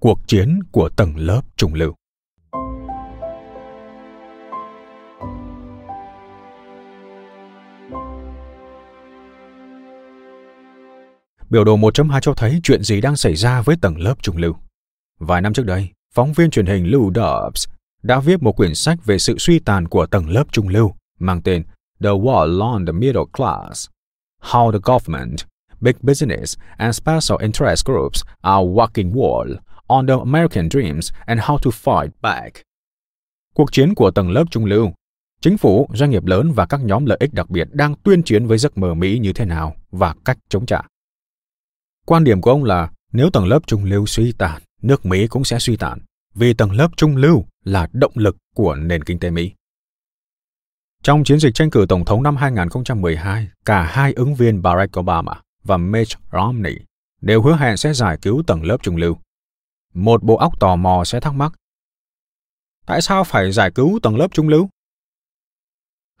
[0.00, 1.94] Cuộc chiến của tầng lớp trung lưu
[11.50, 14.54] Biểu đồ 1.2 cho thấy chuyện gì đang xảy ra với tầng lớp trung lưu.
[15.18, 18.98] Vài năm trước đây, phóng viên truyền hình Lou Dobbs đã viết một quyển sách
[19.04, 21.62] về sự suy tàn của tầng lớp trung lưu mang tên
[22.02, 23.88] The Wall on the Middle Class
[24.42, 25.36] How the Government,
[25.80, 29.56] Big Business and Special Interest Groups are Walking Wall
[29.86, 32.62] on the American Dreams and How to Fight Back.
[33.54, 34.92] Cuộc chiến của tầng lớp trung lưu
[35.40, 38.46] Chính phủ, doanh nghiệp lớn và các nhóm lợi ích đặc biệt đang tuyên chiến
[38.46, 40.80] với giấc mơ Mỹ như thế nào và cách chống trả.
[42.06, 45.44] Quan điểm của ông là nếu tầng lớp trung lưu suy tàn, nước Mỹ cũng
[45.44, 45.98] sẽ suy tàn,
[46.34, 49.52] vì tầng lớp trung lưu là động lực của nền kinh tế Mỹ.
[51.02, 55.40] Trong chiến dịch tranh cử tổng thống năm 2012, cả hai ứng viên Barack Obama
[55.64, 56.76] và Mitt Romney
[57.20, 59.16] đều hứa hẹn sẽ giải cứu tầng lớp trung lưu.
[59.94, 61.52] Một bộ óc tò mò sẽ thắc mắc.
[62.86, 64.68] Tại sao phải giải cứu tầng lớp trung lưu?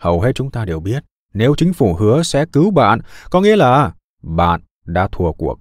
[0.00, 3.56] Hầu hết chúng ta đều biết, nếu chính phủ hứa sẽ cứu bạn, có nghĩa
[3.56, 5.58] là bạn đã thua cuộc.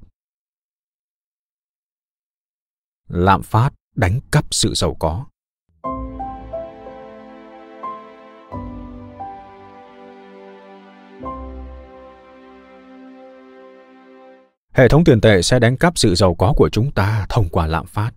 [3.08, 5.26] lạm phát đánh cắp sự giàu có.
[14.78, 17.68] Hệ thống tiền tệ sẽ đánh cắp sự giàu có của chúng ta thông qua
[17.68, 18.12] lạm phát.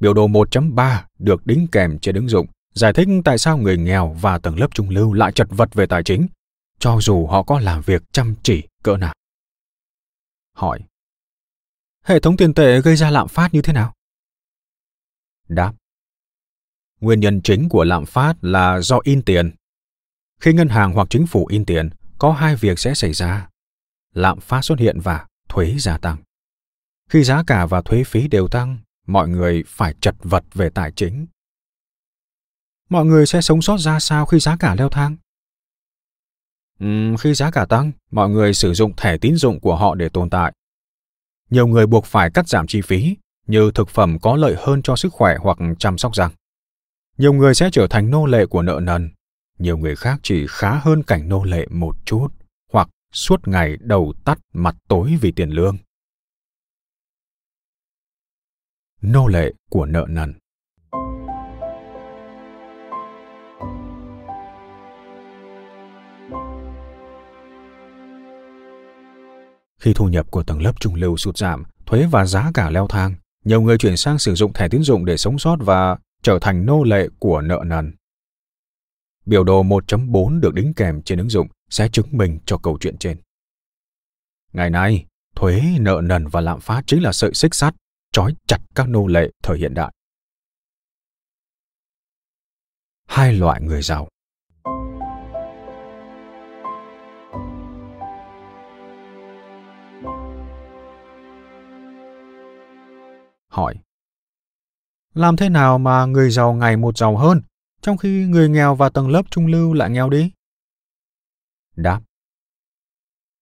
[0.00, 4.16] Biểu đồ 1.3 được đính kèm trên ứng dụng giải thích tại sao người nghèo
[4.20, 6.26] và tầng lớp trung lưu lại chật vật về tài chính,
[6.78, 9.14] cho dù họ có làm việc chăm chỉ cỡ nào.
[10.56, 10.80] Hỏi
[12.04, 13.92] Hệ thống tiền tệ gây ra lạm phát như thế nào?
[15.48, 15.72] Đáp
[17.00, 19.54] Nguyên nhân chính của lạm phát là do in tiền.
[20.40, 23.48] Khi ngân hàng hoặc chính phủ in tiền, có hai việc sẽ xảy ra.
[24.14, 26.16] Lạm phát xuất hiện và thuế gia tăng.
[27.08, 30.92] Khi giá cả và thuế phí đều tăng, mọi người phải chật vật về tài
[30.92, 31.26] chính.
[32.88, 35.16] Mọi người sẽ sống sót ra sao khi giá cả leo thang?
[36.78, 40.08] Ừ, khi giá cả tăng, mọi người sử dụng thẻ tín dụng của họ để
[40.08, 40.52] tồn tại.
[41.50, 44.96] Nhiều người buộc phải cắt giảm chi phí, như thực phẩm có lợi hơn cho
[44.96, 46.30] sức khỏe hoặc chăm sóc răng.
[47.18, 49.10] Nhiều người sẽ trở thành nô lệ của nợ nần,
[49.58, 52.28] nhiều người khác chỉ khá hơn cảnh nô lệ một chút,
[53.12, 55.78] suốt ngày đầu tắt mặt tối vì tiền lương.
[59.02, 60.34] Nô lệ của nợ nần
[69.82, 72.86] Khi thu nhập của tầng lớp trung lưu sụt giảm, thuế và giá cả leo
[72.88, 76.38] thang, nhiều người chuyển sang sử dụng thẻ tín dụng để sống sót và trở
[76.38, 77.92] thành nô lệ của nợ nần.
[79.26, 82.96] Biểu đồ 1.4 được đính kèm trên ứng dụng sẽ chứng minh cho câu chuyện
[82.98, 83.20] trên.
[84.52, 87.74] Ngày nay, thuế, nợ nần và lạm phát chính là sợi xích sắt
[88.12, 89.92] trói chặt các nô lệ thời hiện đại.
[93.06, 94.08] Hai loại người giàu
[103.48, 103.74] hỏi.
[105.14, 107.40] Làm thế nào mà người giàu ngày một giàu hơn,
[107.82, 110.32] trong khi người nghèo và tầng lớp trung lưu lại nghèo đi?
[111.76, 112.00] Đáp.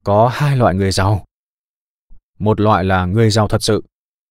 [0.04, 1.24] Có hai loại người giàu.
[2.38, 3.84] Một loại là người giàu thật sự.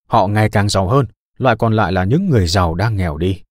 [0.07, 1.05] Họ ngày càng giàu hơn,
[1.38, 3.41] loại còn lại là những người giàu đang nghèo đi.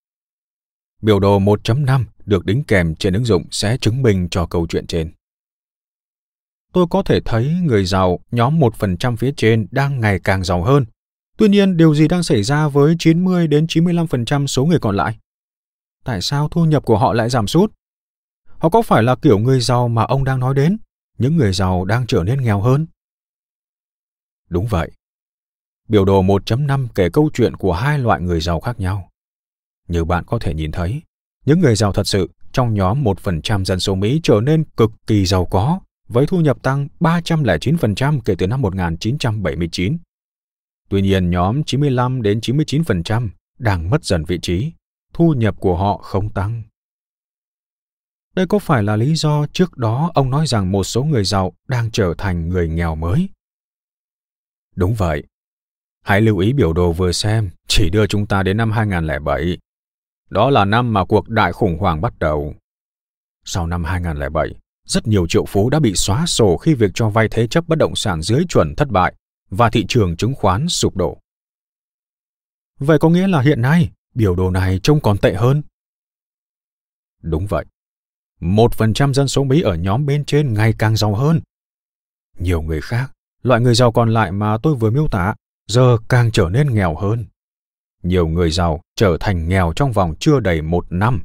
[1.03, 4.87] Biểu đồ 1.5 được đính kèm trên ứng dụng sẽ chứng minh cho câu chuyện
[4.87, 5.13] trên.
[6.73, 10.85] Tôi có thể thấy người giàu nhóm 1% phía trên đang ngày càng giàu hơn.
[11.37, 15.19] Tuy nhiên, điều gì đang xảy ra với 90 đến 95% số người còn lại?
[16.05, 17.73] Tại sao thu nhập của họ lại giảm sút?
[18.59, 20.79] Họ có phải là kiểu người giàu mà ông đang nói đến?
[21.19, 22.87] Những người giàu đang trở nên nghèo hơn?
[24.49, 24.91] Đúng vậy.
[25.89, 29.09] Biểu đồ 1.5 kể câu chuyện của hai loại người giàu khác nhau.
[29.89, 31.03] Như bạn có thể nhìn thấy,
[31.45, 35.27] những người giàu thật sự trong nhóm 1% dân số Mỹ trở nên cực kỳ
[35.27, 39.99] giàu có, với thu nhập tăng 309% kể từ năm 1979.
[40.89, 44.73] Tuy nhiên, nhóm 95 đến 99% đang mất dần vị trí,
[45.13, 46.63] thu nhập của họ không tăng.
[48.39, 51.53] Đây có phải là lý do trước đó ông nói rằng một số người giàu
[51.69, 53.29] đang trở thành người nghèo mới?
[54.77, 55.25] Đúng vậy.
[56.05, 59.59] Hãy lưu ý biểu đồ vừa xem chỉ đưa chúng ta đến năm 2007.
[60.31, 62.55] Đó là năm mà cuộc đại khủng hoảng bắt đầu.
[63.45, 67.29] Sau năm 2007, rất nhiều triệu phú đã bị xóa sổ khi việc cho vay
[67.31, 69.15] thế chấp bất động sản dưới chuẩn thất bại
[69.51, 71.19] và thị trường chứng khoán sụp đổ.
[72.79, 75.63] Vậy có nghĩa là hiện nay, biểu đồ này trông còn tệ hơn.
[77.23, 77.65] Đúng vậy.
[78.41, 81.41] Một phần trăm dân số Mỹ ở nhóm bên trên ngày càng giàu hơn.
[82.39, 85.35] Nhiều người khác, loại người giàu còn lại mà tôi vừa miêu tả,
[85.67, 87.25] giờ càng trở nên nghèo hơn.
[88.03, 91.21] Nhiều người giàu trở thành nghèo trong vòng chưa đầy một năm.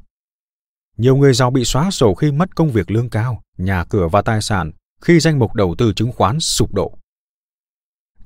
[0.98, 4.22] Nhiều người giàu bị xóa sổ khi mất công việc lương cao, nhà cửa và
[4.22, 4.72] tài sản
[5.02, 6.98] khi danh mục đầu tư chứng khoán sụp đổ.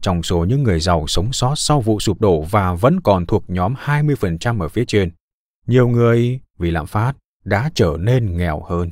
[0.01, 3.43] Trong số những người giàu sống sót sau vụ sụp đổ và vẫn còn thuộc
[3.47, 5.11] nhóm 20% ở phía trên,
[5.67, 7.13] nhiều người vì lạm phát
[7.47, 8.91] đã trở nên nghèo hơn.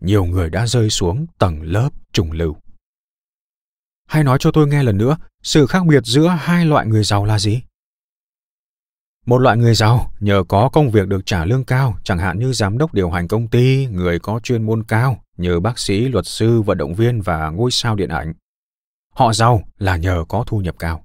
[0.00, 2.56] Nhiều người đã rơi xuống tầng lớp trùng lưu.
[4.08, 7.24] Hãy nói cho tôi nghe lần nữa, sự khác biệt giữa hai loại người giàu
[7.24, 7.62] là gì?
[9.26, 12.52] Một loại người giàu nhờ có công việc được trả lương cao, chẳng hạn như
[12.52, 16.26] giám đốc điều hành công ty, người có chuyên môn cao, như bác sĩ, luật
[16.26, 18.32] sư, vận động viên và ngôi sao điện ảnh.
[19.14, 21.04] Họ giàu là nhờ có thu nhập cao.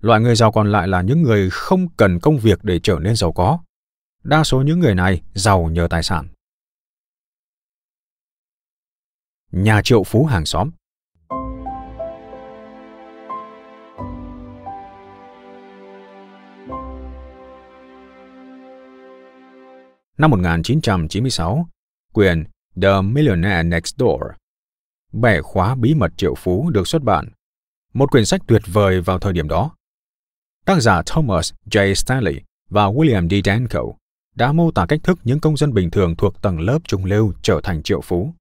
[0.00, 3.16] Loại người giàu còn lại là những người không cần công việc để trở nên
[3.16, 3.58] giàu có.
[4.28, 6.28] Đa số những người này giàu nhờ tài sản.
[9.52, 10.70] Nhà triệu phú hàng xóm
[20.18, 21.68] Năm 1996,
[22.12, 22.44] quyển
[22.82, 24.22] The Millionaire Next Door,
[25.12, 27.28] bẻ khóa bí mật triệu phú được xuất bản,
[27.94, 29.76] một quyển sách tuyệt vời vào thời điểm đó.
[30.64, 31.94] Tác giả Thomas J.
[31.94, 33.46] Stanley và William D.
[33.46, 33.82] Danko
[34.36, 37.32] đã mô tả cách thức những công dân bình thường thuộc tầng lớp trung lưu
[37.42, 38.34] trở thành triệu phú.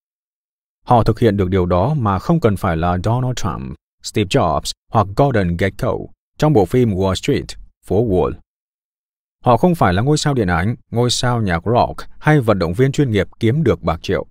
[0.86, 4.72] Họ thực hiện được điều đó mà không cần phải là Donald Trump, Steve Jobs
[4.92, 5.94] hoặc Gordon Gekko
[6.38, 7.46] trong bộ phim Wall Street,
[7.86, 8.32] phố Wall.
[9.44, 12.74] Họ không phải là ngôi sao điện ảnh, ngôi sao nhạc rock hay vận động
[12.74, 14.26] viên chuyên nghiệp kiếm được bạc triệu.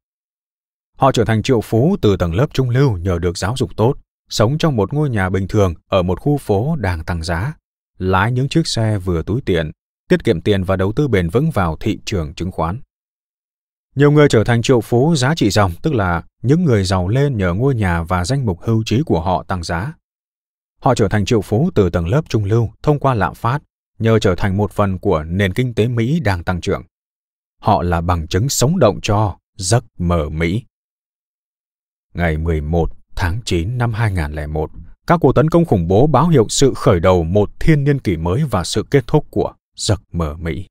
[0.98, 3.94] Họ trở thành triệu phú từ tầng lớp trung lưu nhờ được giáo dục tốt,
[4.28, 7.52] sống trong một ngôi nhà bình thường ở một khu phố đang tăng giá,
[7.98, 9.70] lái những chiếc xe vừa túi tiền,
[10.08, 12.80] tiết kiệm tiền và đầu tư bền vững vào thị trường chứng khoán.
[13.94, 17.36] Nhiều người trở thành triệu phú giá trị dòng, tức là những người giàu lên
[17.36, 19.92] nhờ ngôi nhà và danh mục hưu trí của họ tăng giá.
[20.80, 23.62] Họ trở thành triệu phú từ tầng lớp trung lưu thông qua lạm phát,
[23.98, 26.82] nhờ trở thành một phần của nền kinh tế Mỹ đang tăng trưởng.
[27.60, 30.62] Họ là bằng chứng sống động cho giấc mơ Mỹ.
[32.14, 34.70] Ngày 11 tháng 9 năm 2001,
[35.06, 38.16] các cuộc tấn công khủng bố báo hiệu sự khởi đầu một thiên niên kỷ
[38.16, 40.66] mới và sự kết thúc của giấc mơ Mỹ.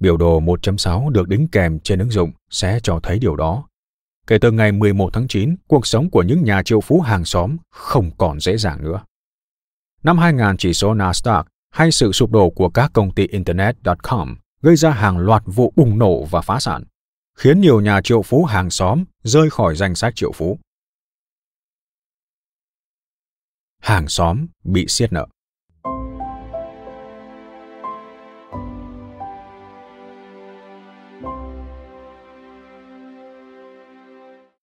[0.00, 3.68] Biểu đồ 1.6 được đính kèm trên ứng dụng sẽ cho thấy điều đó.
[4.26, 7.56] Kể từ ngày 11 tháng 9, cuộc sống của những nhà triệu phú hàng xóm
[7.70, 9.04] không còn dễ dàng nữa.
[10.02, 14.76] Năm 2000 chỉ số Nasdaq hay sự sụp đổ của các công ty Internet.com gây
[14.76, 16.84] ra hàng loạt vụ bùng nổ và phá sản,
[17.38, 20.58] khiến nhiều nhà triệu phú hàng xóm rơi khỏi danh sách triệu phú.
[23.82, 25.26] Hàng xóm bị siết nợ.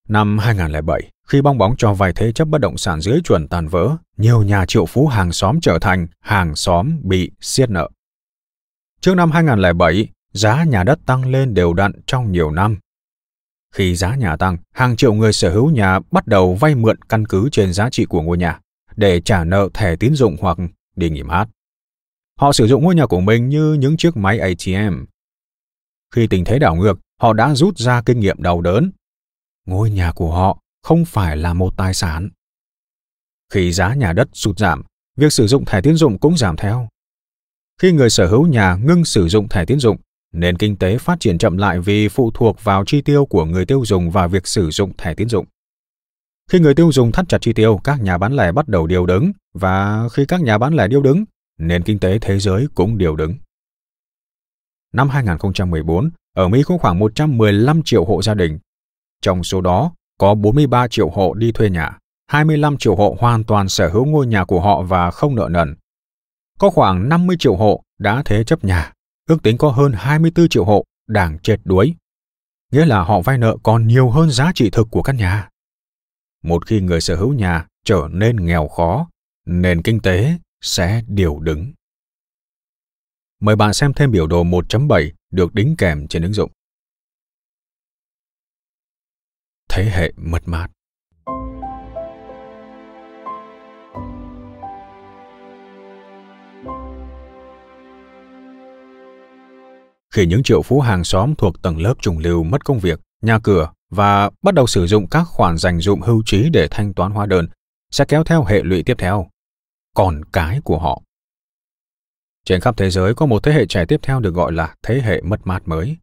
[0.09, 3.67] Năm 2007, khi bong bóng cho vay thế chấp bất động sản dưới chuẩn tàn
[3.67, 7.89] vỡ, nhiều nhà triệu phú hàng xóm trở thành hàng xóm bị siết nợ.
[9.01, 12.77] Trước năm 2007, giá nhà đất tăng lên đều đặn trong nhiều năm.
[13.75, 17.25] Khi giá nhà tăng, hàng triệu người sở hữu nhà bắt đầu vay mượn căn
[17.25, 18.59] cứ trên giá trị của ngôi nhà
[18.95, 20.57] để trả nợ thẻ tín dụng hoặc
[20.95, 21.45] đi nghỉ mát.
[22.39, 25.05] Họ sử dụng ngôi nhà của mình như những chiếc máy ATM.
[26.13, 28.91] Khi tình thế đảo ngược, họ đã rút ra kinh nghiệm đau đớn.
[29.65, 32.29] Ngôi nhà của họ không phải là một tài sản.
[33.53, 34.83] Khi giá nhà đất sụt giảm,
[35.17, 36.87] việc sử dụng thẻ tín dụng cũng giảm theo.
[37.81, 39.97] Khi người sở hữu nhà ngưng sử dụng thẻ tín dụng,
[40.33, 43.65] nền kinh tế phát triển chậm lại vì phụ thuộc vào chi tiêu của người
[43.65, 45.45] tiêu dùng và việc sử dụng thẻ tín dụng.
[46.49, 49.05] Khi người tiêu dùng thắt chặt chi tiêu, các nhà bán lẻ bắt đầu điều
[49.05, 51.25] đứng và khi các nhà bán lẻ điều đứng,
[51.59, 53.35] nền kinh tế thế giới cũng điều đứng.
[54.93, 58.59] Năm 2014, ở Mỹ có khoảng 115 triệu hộ gia đình.
[59.25, 63.69] Trong số đó, có 43 triệu hộ đi thuê nhà, 25 triệu hộ hoàn toàn
[63.69, 65.75] sở hữu ngôi nhà của họ và không nợ nần.
[66.59, 68.93] Có khoảng 50 triệu hộ đã thế chấp nhà,
[69.29, 71.95] ước tính có hơn 24 triệu hộ đang chết đuối.
[72.71, 75.49] Nghĩa là họ vay nợ còn nhiều hơn giá trị thực của căn nhà.
[76.43, 79.09] Một khi người sở hữu nhà trở nên nghèo khó,
[79.45, 81.73] nền kinh tế sẽ điều đứng.
[83.41, 86.51] Mời bạn xem thêm biểu đồ 1.7 được đính kèm trên ứng dụng.
[89.75, 90.67] Thế hệ mất mát
[100.13, 103.39] Khi những triệu phú hàng xóm thuộc tầng lớp trùng lưu mất công việc, nhà
[103.43, 107.11] cửa và bắt đầu sử dụng các khoản dành dụng hưu trí để thanh toán
[107.11, 107.47] hóa đơn,
[107.91, 109.27] sẽ kéo theo hệ lụy tiếp theo,
[109.95, 111.01] Còn cái của họ.
[112.45, 115.01] Trên khắp thế giới có một thế hệ trẻ tiếp theo được gọi là thế
[115.01, 115.97] hệ mất mát mới.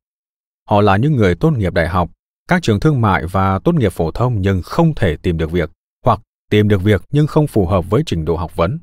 [0.68, 2.10] Họ là những người tốt nghiệp đại học,
[2.48, 5.70] các trường thương mại và tốt nghiệp phổ thông nhưng không thể tìm được việc,
[6.04, 8.78] hoặc tìm được việc nhưng không phù hợp với trình độ học vấn.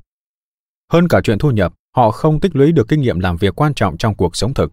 [0.91, 3.73] Hơn cả chuyện thu nhập, họ không tích lũy được kinh nghiệm làm việc quan
[3.73, 4.71] trọng trong cuộc sống thực.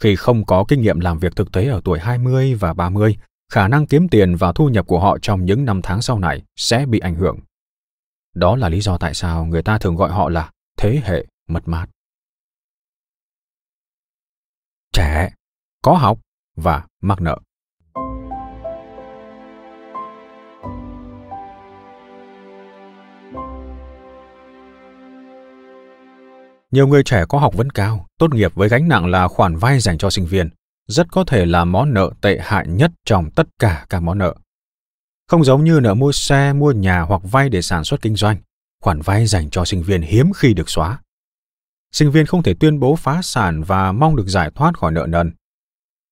[0.00, 3.16] Khi không có kinh nghiệm làm việc thực tế ở tuổi 20 và 30,
[3.52, 6.42] khả năng kiếm tiền và thu nhập của họ trong những năm tháng sau này
[6.56, 7.38] sẽ bị ảnh hưởng.
[8.34, 11.68] Đó là lý do tại sao người ta thường gọi họ là thế hệ mất
[11.68, 11.86] mát.
[14.92, 15.30] Trẻ,
[15.82, 16.18] có học
[16.56, 17.38] và mắc nợ.
[26.72, 29.80] Nhiều người trẻ có học vấn cao, tốt nghiệp với gánh nặng là khoản vay
[29.80, 30.50] dành cho sinh viên,
[30.88, 34.34] rất có thể là món nợ tệ hại nhất trong tất cả các món nợ.
[35.28, 38.36] Không giống như nợ mua xe, mua nhà hoặc vay để sản xuất kinh doanh,
[38.82, 41.00] khoản vay dành cho sinh viên hiếm khi được xóa.
[41.92, 45.06] Sinh viên không thể tuyên bố phá sản và mong được giải thoát khỏi nợ
[45.08, 45.32] nần.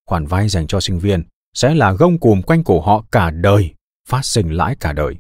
[0.06, 3.74] Khoản vay dành cho sinh viên sẽ là gông cùm quanh cổ họ cả đời,
[4.08, 5.16] phát sinh lãi cả đời.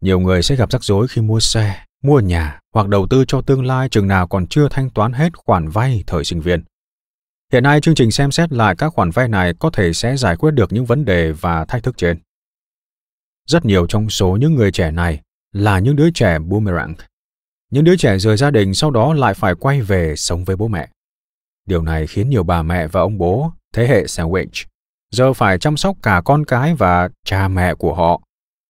[0.00, 3.40] Nhiều người sẽ gặp rắc rối khi mua xe, mua nhà hoặc đầu tư cho
[3.40, 6.64] tương lai chừng nào còn chưa thanh toán hết khoản vay thời sinh viên.
[7.52, 10.36] Hiện nay chương trình xem xét lại các khoản vay này có thể sẽ giải
[10.36, 12.18] quyết được những vấn đề và thách thức trên.
[13.46, 15.20] Rất nhiều trong số những người trẻ này
[15.52, 16.94] là những đứa trẻ boomerang.
[17.70, 20.68] Những đứa trẻ rời gia đình sau đó lại phải quay về sống với bố
[20.68, 20.88] mẹ.
[21.66, 24.64] Điều này khiến nhiều bà mẹ và ông bố, thế hệ sandwich,
[25.10, 28.20] giờ phải chăm sóc cả con cái và cha mẹ của họ.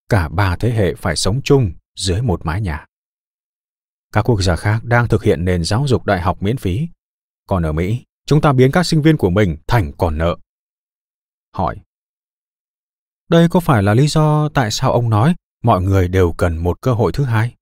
[0.08, 2.86] Cả ba thế hệ phải sống chung dưới một mái nhà.
[4.12, 6.88] Các quốc gia khác đang thực hiện nền giáo dục đại học miễn phí.
[7.48, 10.36] Còn ở Mỹ, chúng ta biến các sinh viên của mình thành còn nợ.
[11.52, 11.76] Hỏi.
[13.28, 16.80] Đây có phải là lý do tại sao ông nói mọi người đều cần một
[16.80, 17.54] cơ hội thứ hai?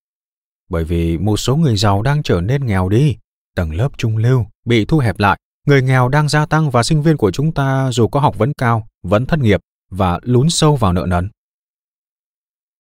[0.69, 3.17] Bởi vì một số người giàu đang trở nên nghèo đi,
[3.55, 7.03] tầng lớp trung lưu bị thu hẹp lại, người nghèo đang gia tăng và sinh
[7.03, 9.61] viên của chúng ta dù có học vấn cao, vẫn thất nghiệp
[9.91, 11.31] và lún sâu vào nợ nần.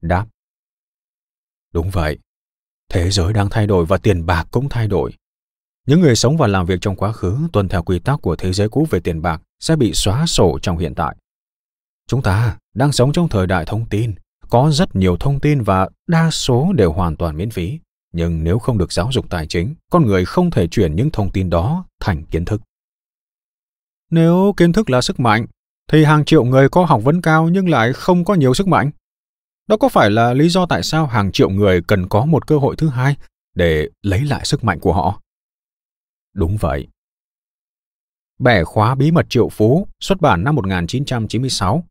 [0.01, 0.27] Đáp.
[1.73, 2.19] Đúng vậy,
[2.91, 5.13] Thế giới đang thay đổi và tiền bạc cũng thay đổi.
[5.87, 8.53] Những người sống và làm việc trong quá khứ tuân theo quy tắc của thế
[8.53, 11.17] giới cũ về tiền bạc sẽ bị xóa sổ trong hiện tại.
[12.07, 14.15] Chúng ta đang sống trong thời đại thông tin,
[14.49, 17.79] có rất nhiều thông tin và đa số đều hoàn toàn miễn phí.
[18.13, 21.31] Nhưng nếu không được giáo dục tài chính, con người không thể chuyển những thông
[21.33, 22.61] tin đó thành kiến thức.
[24.11, 25.47] Nếu kiến thức là sức mạnh,
[25.93, 28.91] thì hàng triệu người có học vấn cao nhưng lại không có nhiều sức mạnh.
[29.71, 32.59] Đó có phải là lý do tại sao hàng triệu người cần có một cơ
[32.59, 33.17] hội thứ hai
[33.55, 35.21] để lấy lại sức mạnh của họ?
[36.35, 36.89] Đúng vậy.
[38.39, 41.85] Bẻ khóa bí mật triệu phú, xuất bản năm 1996.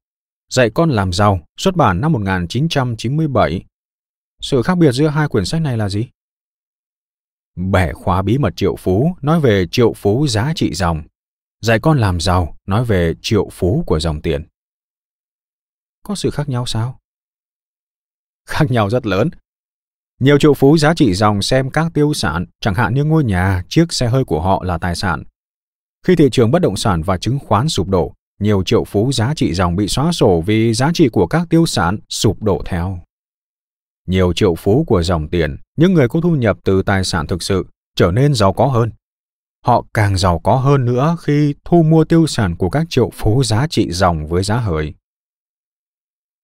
[0.50, 3.66] Dạy con làm giàu, xuất bản năm 1997.
[4.42, 6.10] Sự khác biệt giữa hai quyển sách này là gì?
[7.56, 11.04] Bẻ khóa bí mật triệu phú, nói về triệu phú giá trị dòng.
[11.62, 14.48] Dạy con làm giàu, nói về triệu phú của dòng tiền.
[16.04, 16.99] Có sự khác nhau sao?
[18.46, 19.30] Khác nhau rất lớn.
[20.20, 23.64] Nhiều triệu phú giá trị dòng xem các tiêu sản, chẳng hạn như ngôi nhà,
[23.70, 25.24] chiếc xe hơi của họ là tài sản.
[26.08, 29.34] Khi thị trường bất động sản và chứng khoán sụp đổ, nhiều triệu phú giá
[29.36, 33.00] trị dòng bị xóa sổ vì giá trị của các tiêu sản sụp đổ theo.
[34.08, 37.44] Nhiều triệu phú của dòng tiền, những người có thu nhập từ tài sản thực
[37.44, 37.66] sự,
[37.96, 38.92] trở nên giàu có hơn.
[39.66, 43.44] Họ càng giàu có hơn nữa khi thu mua tiêu sản của các triệu phú
[43.44, 44.94] giá trị dòng với giá hời.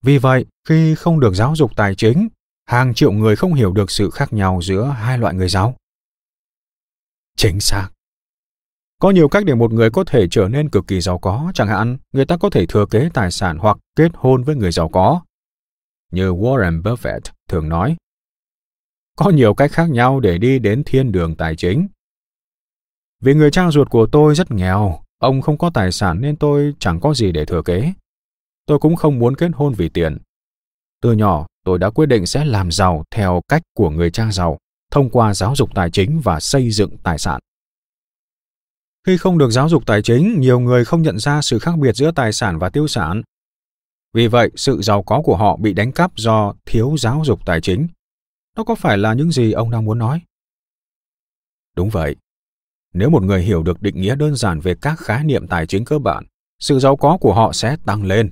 [0.06, 2.28] Vì vậy, khi không được giáo dục tài chính,
[2.66, 5.76] hàng triệu người không hiểu được sự khác nhau giữa hai loại người giàu.
[7.38, 7.90] Chính xác.
[9.00, 11.68] Có nhiều cách để một người có thể trở nên cực kỳ giàu có, chẳng
[11.68, 14.90] hạn người ta có thể thừa kế tài sản hoặc kết hôn với người giàu
[14.90, 15.22] có.
[16.12, 17.96] Như Warren Buffett thường nói,
[19.16, 21.88] có nhiều cách khác nhau để đi đến thiên đường tài chính.
[23.22, 26.74] Vì người cha ruột của tôi rất nghèo, ông không có tài sản nên tôi
[26.80, 27.94] chẳng có gì để thừa kế.
[28.66, 30.18] Tôi cũng không muốn kết hôn vì tiền.
[31.02, 34.58] Từ nhỏ, tôi đã quyết định sẽ làm giàu theo cách của người cha giàu,
[34.92, 37.40] thông qua giáo dục tài chính và xây dựng tài sản.
[39.08, 41.96] Khi không được giáo dục tài chính, nhiều người không nhận ra sự khác biệt
[41.96, 43.22] giữa tài sản và tiêu sản.
[44.14, 47.62] Vì vậy, sự giàu có của họ bị đánh cắp do thiếu giáo dục tài
[47.62, 47.88] chính.
[48.58, 50.22] Đó có phải là những gì ông đang muốn nói?
[51.76, 52.16] Đúng vậy.
[52.94, 55.86] Nếu một người hiểu được định nghĩa đơn giản về các khái niệm tài chính
[55.86, 56.26] cơ bản,
[56.60, 58.32] sự giàu có của họ sẽ tăng lên.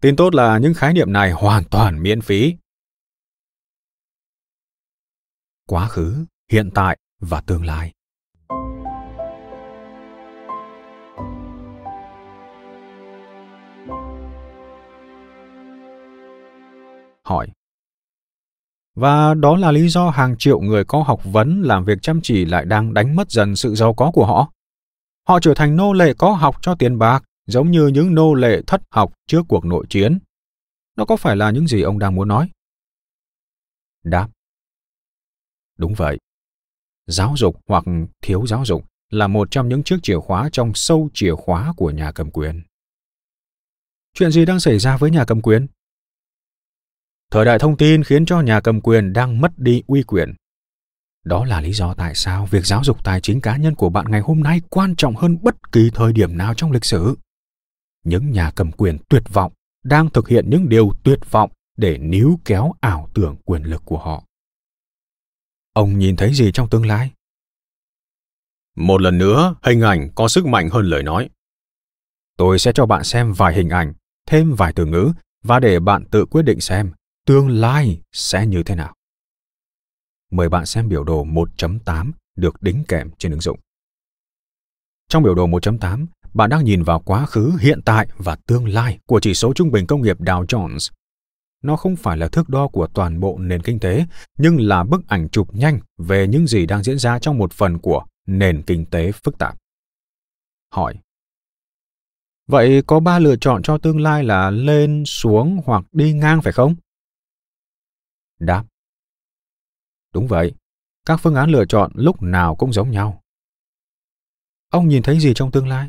[0.00, 2.54] Tin tốt là những khái niệm này hoàn toàn miễn phí.
[5.66, 7.92] Quá khứ, hiện tại và tương lai.
[17.30, 17.48] hỏi.
[18.96, 22.44] Và đó là lý do hàng triệu người có học vấn làm việc chăm chỉ
[22.44, 24.52] lại đang đánh mất dần sự giàu có của họ.
[25.28, 28.62] Họ trở thành nô lệ có học cho tiền bạc, giống như những nô lệ
[28.66, 30.18] thất học trước cuộc nội chiến.
[30.96, 32.50] Nó có phải là những gì ông đang muốn nói?
[34.04, 34.28] Đáp.
[35.78, 36.18] Đúng vậy.
[37.06, 37.84] Giáo dục hoặc
[38.22, 41.90] thiếu giáo dục là một trong những chiếc chìa khóa trong sâu chìa khóa của
[41.90, 42.62] nhà cầm quyền.
[44.14, 45.66] Chuyện gì đang xảy ra với nhà cầm quyền?
[47.30, 50.34] Thời đại thông tin khiến cho nhà cầm quyền đang mất đi uy quyền.
[51.24, 54.06] Đó là lý do tại sao việc giáo dục tài chính cá nhân của bạn
[54.10, 57.16] ngày hôm nay quan trọng hơn bất kỳ thời điểm nào trong lịch sử.
[58.04, 59.52] Những nhà cầm quyền tuyệt vọng
[59.84, 63.98] đang thực hiện những điều tuyệt vọng để níu kéo ảo tưởng quyền lực của
[63.98, 64.24] họ.
[65.72, 67.12] Ông nhìn thấy gì trong tương lai?
[68.76, 71.30] Một lần nữa, hình ảnh có sức mạnh hơn lời nói.
[72.36, 73.94] Tôi sẽ cho bạn xem vài hình ảnh,
[74.26, 76.92] thêm vài từ ngữ và để bạn tự quyết định xem
[77.26, 78.94] tương lai sẽ như thế nào.
[80.30, 83.60] Mời bạn xem biểu đồ 1.8 được đính kèm trên ứng dụng.
[85.08, 88.98] Trong biểu đồ 1.8, bạn đang nhìn vào quá khứ, hiện tại và tương lai
[89.06, 90.90] của chỉ số trung bình công nghiệp Dow Jones.
[91.62, 94.04] Nó không phải là thước đo của toàn bộ nền kinh tế,
[94.38, 97.78] nhưng là bức ảnh chụp nhanh về những gì đang diễn ra trong một phần
[97.78, 99.56] của nền kinh tế phức tạp.
[100.72, 100.94] Hỏi
[102.46, 106.52] Vậy có ba lựa chọn cho tương lai là lên, xuống hoặc đi ngang phải
[106.52, 106.74] không?
[108.38, 108.64] Đáp.
[110.14, 110.54] Đúng vậy,
[111.06, 113.22] các phương án lựa chọn lúc nào cũng giống nhau.
[114.70, 115.88] Ông nhìn thấy gì trong tương lai?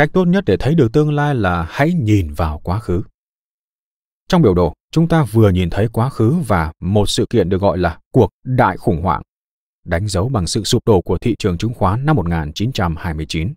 [0.00, 3.02] Cách tốt nhất để thấy được tương lai là hãy nhìn vào quá khứ.
[4.28, 7.60] Trong biểu đồ, chúng ta vừa nhìn thấy quá khứ và một sự kiện được
[7.60, 9.22] gọi là cuộc đại khủng hoảng,
[9.84, 13.54] đánh dấu bằng sự sụp đổ của thị trường chứng khoán năm 1929.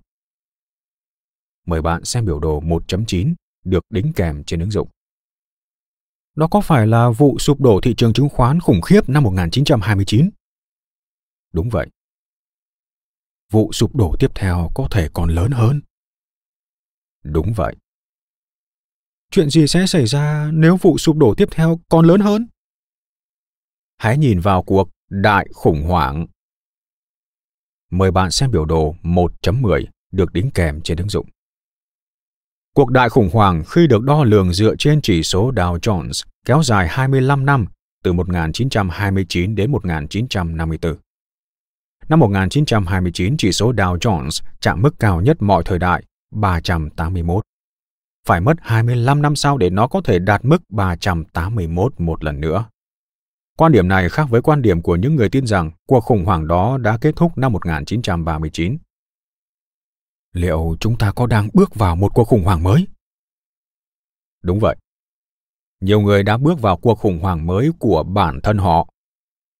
[1.65, 3.33] Mời bạn xem biểu đồ 1.9
[3.63, 4.89] được đính kèm trên ứng dụng.
[6.35, 10.29] Đó có phải là vụ sụp đổ thị trường chứng khoán khủng khiếp năm 1929?
[11.53, 11.87] Đúng vậy.
[13.51, 15.81] Vụ sụp đổ tiếp theo có thể còn lớn hơn.
[17.23, 17.75] Đúng vậy.
[19.31, 22.47] Chuyện gì sẽ xảy ra nếu vụ sụp đổ tiếp theo còn lớn hơn?
[23.97, 26.27] Hãy nhìn vào cuộc đại khủng hoảng.
[27.91, 31.27] Mời bạn xem biểu đồ 1.10 được đính kèm trên ứng dụng.
[32.75, 36.63] Cuộc đại khủng hoảng khi được đo lường dựa trên chỉ số Dow Jones kéo
[36.63, 37.65] dài 25 năm
[38.03, 40.95] từ 1929 đến 1954.
[42.09, 46.03] Năm 1929, chỉ số Dow Jones chạm mức cao nhất mọi thời đại,
[46.33, 47.43] 381.
[48.27, 52.65] Phải mất 25 năm sau để nó có thể đạt mức 381 một lần nữa.
[53.57, 56.47] Quan điểm này khác với quan điểm của những người tin rằng cuộc khủng hoảng
[56.47, 58.77] đó đã kết thúc năm 1939
[60.33, 62.87] liệu chúng ta có đang bước vào một cuộc khủng hoảng mới?
[64.43, 64.75] Đúng vậy.
[65.81, 68.89] Nhiều người đã bước vào cuộc khủng hoảng mới của bản thân họ.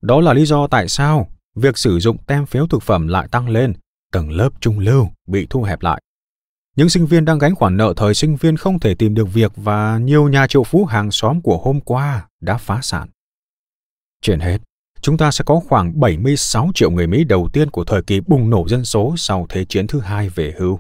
[0.02, 3.50] Đó là lý do tại sao việc sử dụng tem phiếu thực phẩm lại tăng
[3.50, 3.74] lên,
[4.12, 6.02] tầng lớp trung lưu bị thu hẹp lại
[6.76, 9.52] những sinh viên đang gánh khoản nợ thời sinh viên không thể tìm được việc
[9.56, 13.10] và nhiều nhà triệu phú hàng xóm của hôm qua đã phá sản.
[14.22, 14.58] Trên hết,
[15.02, 18.50] chúng ta sẽ có khoảng 76 triệu người Mỹ đầu tiên của thời kỳ bùng
[18.50, 20.80] nổ dân số sau Thế chiến thứ hai về hưu.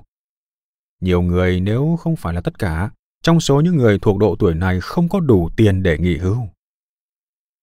[1.02, 2.90] Nhiều người nếu không phải là tất cả,
[3.24, 6.38] trong số những người thuộc độ tuổi này không có đủ tiền để nghỉ hưu.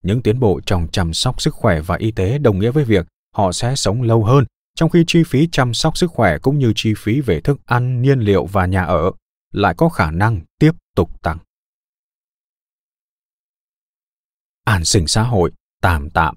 [0.03, 3.07] những tiến bộ trong chăm sóc sức khỏe và y tế đồng nghĩa với việc
[3.37, 6.73] họ sẽ sống lâu hơn, trong khi chi phí chăm sóc sức khỏe cũng như
[6.77, 9.13] chi phí về thức ăn, nhiên liệu và nhà ở
[9.53, 11.39] lại có khả năng tiếp tục tăng.
[14.65, 15.51] An sinh xã hội
[15.83, 16.37] tạm tạm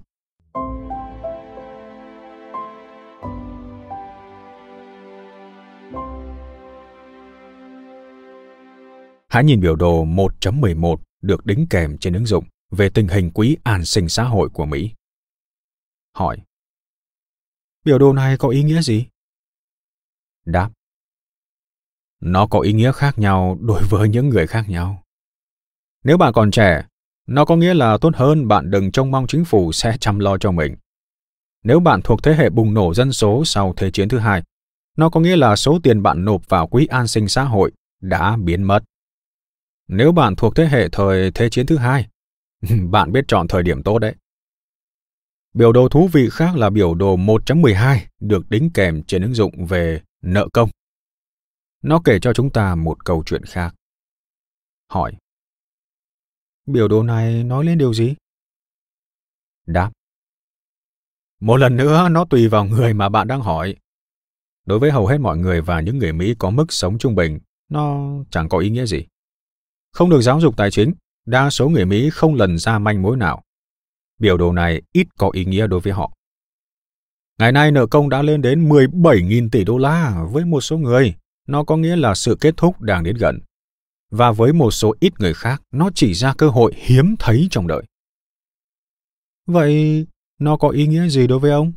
[9.28, 13.56] Hãy nhìn biểu đồ 1.11 được đính kèm trên ứng dụng về tình hình quỹ
[13.64, 14.90] an sinh xã hội của Mỹ.
[16.16, 16.38] Hỏi.
[17.84, 19.06] Biểu đồ này có ý nghĩa gì?
[20.44, 20.70] Đáp.
[22.20, 25.02] Nó có ý nghĩa khác nhau đối với những người khác nhau.
[26.04, 26.86] Nếu bạn còn trẻ,
[27.26, 30.38] nó có nghĩa là tốt hơn bạn đừng trông mong chính phủ sẽ chăm lo
[30.38, 30.76] cho mình.
[31.62, 34.42] Nếu bạn thuộc thế hệ bùng nổ dân số sau Thế chiến thứ hai,
[34.96, 38.36] nó có nghĩa là số tiền bạn nộp vào quỹ an sinh xã hội đã
[38.36, 38.84] biến mất.
[39.88, 42.06] Nếu bạn thuộc thế hệ thời Thế chiến thứ hai,
[42.90, 44.14] bạn biết chọn thời điểm tốt đấy.
[45.54, 49.66] Biểu đồ thú vị khác là biểu đồ 1.12 được đính kèm trên ứng dụng
[49.66, 50.70] về nợ công.
[51.82, 53.74] Nó kể cho chúng ta một câu chuyện khác.
[54.88, 55.12] Hỏi.
[56.66, 58.14] Biểu đồ này nói lên điều gì?
[59.66, 59.92] Đáp.
[61.40, 63.76] Một lần nữa, nó tùy vào người mà bạn đang hỏi.
[64.66, 67.38] Đối với hầu hết mọi người và những người Mỹ có mức sống trung bình,
[67.68, 69.06] nó chẳng có ý nghĩa gì.
[69.92, 70.92] Không được giáo dục tài chính,
[71.26, 73.42] đa số người Mỹ không lần ra manh mối nào.
[74.18, 76.12] Biểu đồ này ít có ý nghĩa đối với họ.
[77.38, 81.14] Ngày nay nợ công đã lên đến 17.000 tỷ đô la với một số người.
[81.46, 83.40] Nó có nghĩa là sự kết thúc đang đến gần.
[84.10, 87.66] Và với một số ít người khác, nó chỉ ra cơ hội hiếm thấy trong
[87.66, 87.82] đời.
[89.46, 90.06] Vậy
[90.38, 91.72] nó có ý nghĩa gì đối với ông?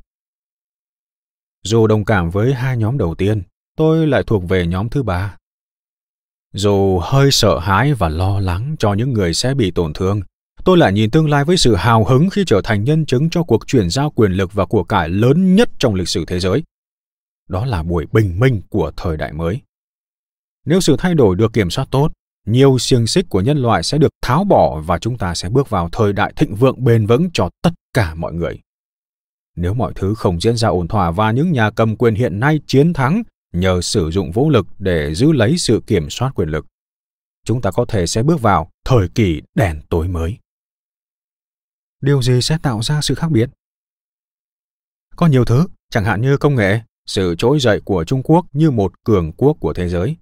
[1.64, 3.44] Dù đồng cảm với hai nhóm đầu tiên,
[3.76, 5.38] tôi lại thuộc về nhóm thứ ba.
[6.54, 10.22] Dù hơi sợ hãi và lo lắng cho những người sẽ bị tổn thương,
[10.68, 13.44] tôi lại nhìn tương lai với sự hào hứng khi trở thành nhân chứng cho
[13.44, 16.64] cuộc chuyển giao quyền lực và của cải lớn nhất trong lịch sử thế giới.
[17.50, 19.62] Đó là buổi bình minh của thời đại mới.
[20.66, 22.12] Nếu sự thay đổi được kiểm soát tốt,
[22.46, 25.70] nhiều xiềng xích của nhân loại sẽ được tháo bỏ và chúng ta sẽ bước
[25.70, 28.60] vào thời đại thịnh vượng bền vững cho tất cả mọi người.
[29.56, 32.60] Nếu mọi thứ không diễn ra ổn thỏa và những nhà cầm quyền hiện nay
[32.68, 36.66] chiến thắng nhờ sử dụng vũ lực để giữ lấy sự kiểm soát quyền lực,
[37.46, 40.38] chúng ta có thể sẽ bước vào thời kỳ đèn tối mới.
[42.02, 43.50] Điều gì sẽ tạo ra sự khác biệt?
[45.16, 48.72] Có nhiều thứ, chẳng hạn như công nghệ, sự trỗi dậy của Trung Quốc như
[48.72, 50.18] một cường quốc của thế giới.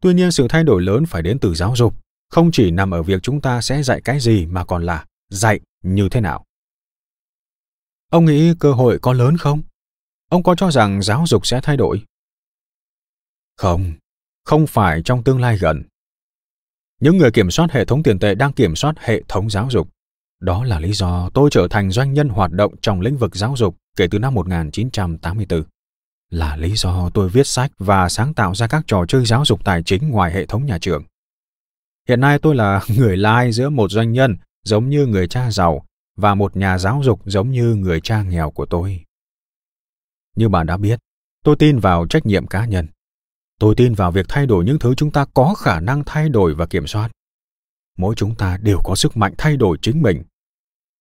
[0.00, 1.94] Tuy nhiên sự thay đổi lớn phải đến từ giáo dục,
[2.30, 5.60] không chỉ nằm ở việc chúng ta sẽ dạy cái gì mà còn là dạy
[5.82, 6.44] như thế nào.
[8.10, 9.62] Ông nghĩ cơ hội có lớn không?
[10.28, 12.04] Ông có cho rằng giáo dục sẽ thay đổi?
[13.56, 13.92] Không,
[14.44, 15.82] không phải trong tương lai gần.
[17.00, 19.88] Những người kiểm soát hệ thống tiền tệ đang kiểm soát hệ thống giáo dục.
[20.40, 23.56] Đó là lý do tôi trở thành doanh nhân hoạt động trong lĩnh vực giáo
[23.56, 25.62] dục kể từ năm 1984.
[26.30, 29.64] Là lý do tôi viết sách và sáng tạo ra các trò chơi giáo dục
[29.64, 31.04] tài chính ngoài hệ thống nhà trường.
[32.08, 35.84] Hiện nay tôi là người lai giữa một doanh nhân giống như người cha giàu
[36.16, 39.04] và một nhà giáo dục giống như người cha nghèo của tôi.
[40.36, 40.98] Như bạn đã biết,
[41.44, 42.86] tôi tin vào trách nhiệm cá nhân.
[43.58, 46.54] Tôi tin vào việc thay đổi những thứ chúng ta có khả năng thay đổi
[46.54, 47.10] và kiểm soát.
[47.98, 50.22] Mỗi chúng ta đều có sức mạnh thay đổi chính mình.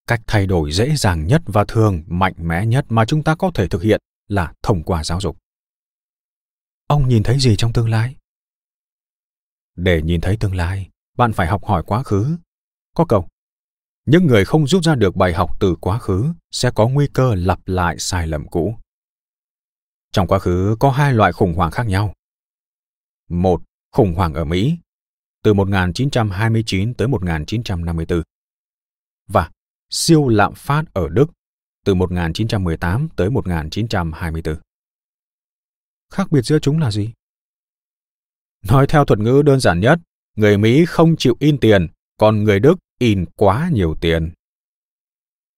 [0.10, 3.52] Cách thay đổi dễ dàng nhất và thường mạnh mẽ nhất mà chúng ta có
[3.54, 5.38] thể thực hiện là thông qua giáo dục.
[6.88, 8.16] Ông nhìn thấy gì trong tương lai?
[9.76, 12.38] Để nhìn thấy tương lai, bạn phải học hỏi quá khứ.
[12.96, 13.28] Có câu,
[14.06, 17.36] những người không rút ra được bài học từ quá khứ sẽ có nguy cơ
[17.36, 18.78] lặp lại sai lầm cũ.
[20.12, 22.14] Trong quá khứ có hai loại khủng hoảng khác nhau.
[23.30, 24.78] Một, khủng hoảng ở Mỹ
[25.44, 28.22] từ 1929 tới 1954
[29.28, 29.52] và
[29.90, 31.26] siêu lạm phát ở Đức
[31.86, 34.56] từ 1918 tới 1924.
[36.14, 37.14] Khác biệt giữa chúng là gì?
[38.70, 40.00] Nói theo thuật ngữ đơn giản nhất,
[40.36, 41.88] người Mỹ không chịu in tiền,
[42.18, 44.32] còn người Đức in quá nhiều tiền.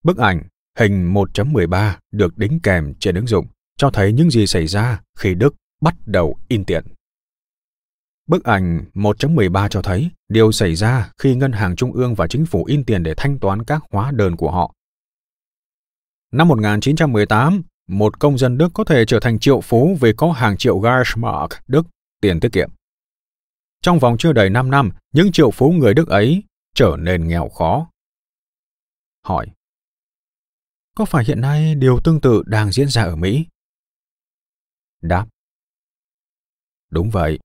[0.04, 0.44] Bức ảnh
[0.78, 5.36] hình 1.13 được đính kèm trên ứng dụng cho thấy những gì xảy ra khi
[5.36, 6.84] Đức bắt đầu in tiền.
[8.28, 12.46] Bức ảnh 1.13 cho thấy điều xảy ra khi ngân hàng trung ương và chính
[12.46, 14.74] phủ in tiền để thanh toán các hóa đơn của họ.
[16.32, 20.58] Năm 1918, một công dân Đức có thể trở thành triệu phú vì có hàng
[20.58, 21.86] triệu Gersmark Đức
[22.22, 22.70] tiền tiết kiệm.
[23.82, 26.44] Trong vòng chưa đầy 5 năm, những triệu phú người Đức ấy
[26.76, 27.90] trở nên nghèo khó.
[29.24, 29.48] Hỏi.
[30.96, 33.46] Có phải hiện nay điều tương tự đang diễn ra ở Mỹ?
[35.02, 35.28] Đáp.
[36.90, 37.40] Đúng vậy.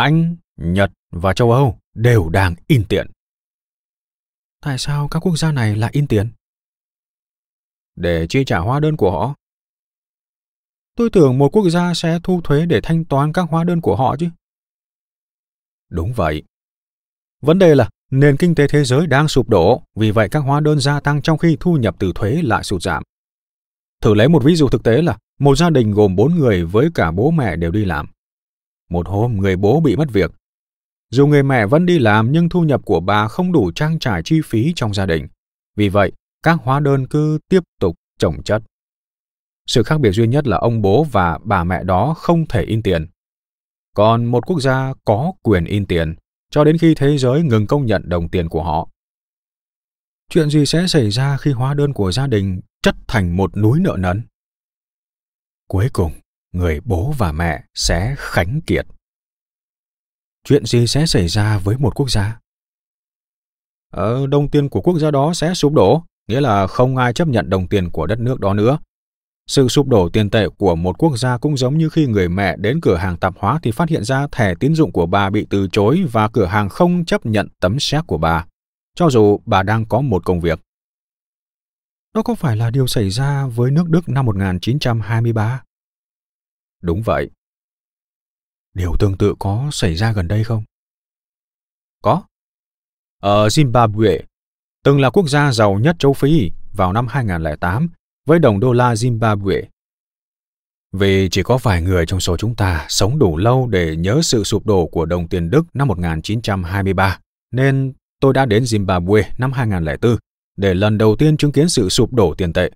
[0.00, 3.06] Anh, Nhật và châu Âu đều đang in tiền.
[4.60, 6.32] Tại sao các quốc gia này lại in tiền?
[7.96, 9.34] Để chi trả hóa đơn của họ.
[10.96, 13.96] Tôi tưởng một quốc gia sẽ thu thuế để thanh toán các hóa đơn của
[13.96, 14.28] họ chứ.
[15.90, 16.42] Đúng vậy.
[17.40, 20.60] Vấn đề là nền kinh tế thế giới đang sụp đổ, vì vậy các hóa
[20.60, 23.02] đơn gia tăng trong khi thu nhập từ thuế lại sụt giảm.
[24.02, 26.90] Thử lấy một ví dụ thực tế là một gia đình gồm bốn người với
[26.94, 28.06] cả bố mẹ đều đi làm.
[28.90, 30.30] Một hôm người bố bị mất việc.
[31.10, 34.22] Dù người mẹ vẫn đi làm nhưng thu nhập của bà không đủ trang trải
[34.24, 35.28] chi phí trong gia đình.
[35.76, 36.12] Vì vậy,
[36.42, 38.62] các hóa đơn cứ tiếp tục chồng chất.
[39.66, 42.82] Sự khác biệt duy nhất là ông bố và bà mẹ đó không thể in
[42.82, 43.06] tiền.
[43.96, 46.14] Còn một quốc gia có quyền in tiền
[46.50, 48.88] cho đến khi thế giới ngừng công nhận đồng tiền của họ.
[50.28, 53.80] Chuyện gì sẽ xảy ra khi hóa đơn của gia đình chất thành một núi
[53.80, 54.22] nợ nần?
[55.68, 56.12] Cuối cùng,
[56.52, 58.86] người bố và mẹ sẽ khánh kiệt.
[60.44, 62.38] Chuyện gì sẽ xảy ra với một quốc gia?
[63.92, 67.28] Ờ, đồng tiền của quốc gia đó sẽ sụp đổ, nghĩa là không ai chấp
[67.28, 68.78] nhận đồng tiền của đất nước đó nữa.
[69.46, 72.56] Sự sụp đổ tiền tệ của một quốc gia cũng giống như khi người mẹ
[72.56, 75.46] đến cửa hàng tạp hóa thì phát hiện ra thẻ tín dụng của bà bị
[75.50, 78.46] từ chối và cửa hàng không chấp nhận tấm séc của bà,
[78.94, 80.60] cho dù bà đang có một công việc.
[82.14, 85.62] Đó có phải là điều xảy ra với nước Đức năm 1923?
[86.80, 87.30] Đúng vậy.
[88.74, 90.64] Điều tương tự có xảy ra gần đây không?
[92.02, 92.22] Có.
[93.20, 94.20] Ở Zimbabwe,
[94.84, 97.88] từng là quốc gia giàu nhất châu Phi vào năm 2008
[98.26, 99.62] với đồng đô la Zimbabwe.
[100.92, 104.44] Vì chỉ có vài người trong số chúng ta sống đủ lâu để nhớ sự
[104.44, 107.20] sụp đổ của đồng tiền Đức năm 1923,
[107.50, 110.16] nên tôi đã đến Zimbabwe năm 2004
[110.56, 112.70] để lần đầu tiên chứng kiến sự sụp đổ tiền tệ.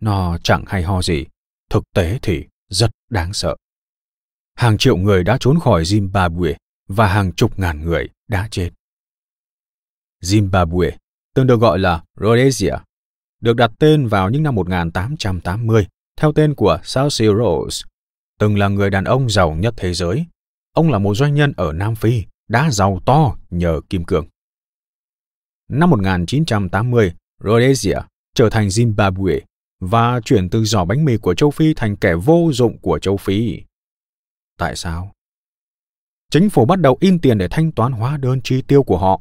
[0.00, 1.24] Nó chẳng hay ho gì,
[1.70, 3.56] thực tế thì rất đáng sợ.
[4.54, 6.54] Hàng triệu người đã trốn khỏi Zimbabwe
[6.88, 8.70] và hàng chục ngàn người đã chết.
[10.22, 10.90] Zimbabwe,
[11.34, 12.74] từng được gọi là Rhodesia,
[13.40, 17.82] được đặt tên vào những năm 1880 theo tên của Cecil Rhodes,
[18.38, 20.26] từng là người đàn ông giàu nhất thế giới.
[20.72, 24.26] Ông là một doanh nhân ở Nam Phi, đã giàu to nhờ kim cương.
[25.68, 27.12] Năm 1980,
[27.44, 27.98] Rhodesia
[28.34, 29.40] trở thành Zimbabwe
[29.80, 33.16] và chuyển từ giỏ bánh mì của châu Phi thành kẻ vô dụng của châu
[33.16, 33.62] Phi.
[34.58, 35.12] Tại sao?
[36.30, 39.20] Chính phủ bắt đầu in tiền để thanh toán hóa đơn chi tiêu của họ.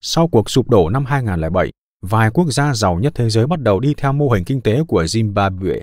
[0.00, 1.70] Sau cuộc sụp đổ năm 2007,
[2.02, 4.84] vài quốc gia giàu nhất thế giới bắt đầu đi theo mô hình kinh tế
[4.88, 5.82] của Zimbabwe.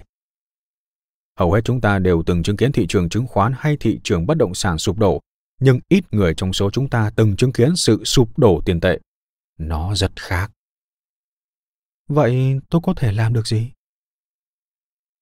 [1.39, 4.25] Hầu hết chúng ta đều từng chứng kiến thị trường chứng khoán hay thị trường
[4.25, 5.21] bất động sản sụp đổ,
[5.59, 8.99] nhưng ít người trong số chúng ta từng chứng kiến sự sụp đổ tiền tệ.
[9.57, 10.51] Nó rất khác.
[12.07, 13.71] Vậy tôi có thể làm được gì?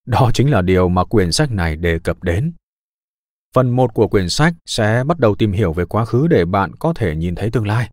[0.06, 2.52] Đó chính là điều mà quyển sách này đề cập đến.
[3.54, 6.72] Phần 1 của quyển sách sẽ bắt đầu tìm hiểu về quá khứ để bạn
[6.78, 7.90] có thể nhìn thấy tương lai.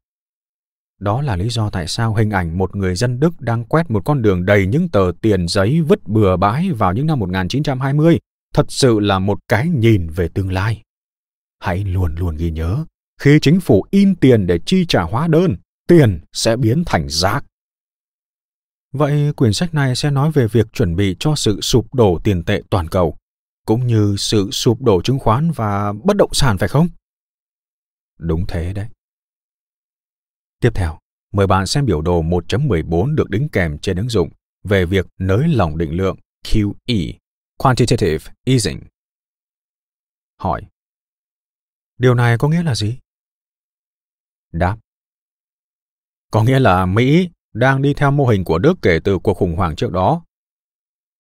[1.00, 4.06] Đó là lý do tại sao hình ảnh một người dân Đức đang quét một
[4.06, 8.20] con đường đầy những tờ tiền giấy vứt bừa bãi vào những năm 1920
[8.54, 10.82] thật sự là một cái nhìn về tương lai.
[11.60, 12.86] Hãy luôn luôn ghi nhớ,
[13.22, 15.56] khi chính phủ in tiền để chi trả hóa đơn,
[15.88, 17.46] tiền sẽ biến thành rác.
[18.92, 22.44] Vậy quyển sách này sẽ nói về việc chuẩn bị cho sự sụp đổ tiền
[22.44, 23.18] tệ toàn cầu,
[23.66, 26.88] cũng như sự sụp đổ chứng khoán và bất động sản phải không?
[28.18, 28.88] Đúng thế đấy.
[30.60, 31.00] Tiếp theo,
[31.34, 34.30] mời bạn xem biểu đồ 1.14 được đính kèm trên ứng dụng
[34.64, 37.14] về việc nới lỏng định lượng QE,
[37.58, 38.80] Quantitative Easing.
[40.38, 40.62] Hỏi.
[41.98, 43.00] Điều này có nghĩa là gì?
[44.52, 44.78] Đáp.
[46.32, 49.56] Có nghĩa là Mỹ đang đi theo mô hình của Đức kể từ cuộc khủng
[49.56, 50.24] hoảng trước đó.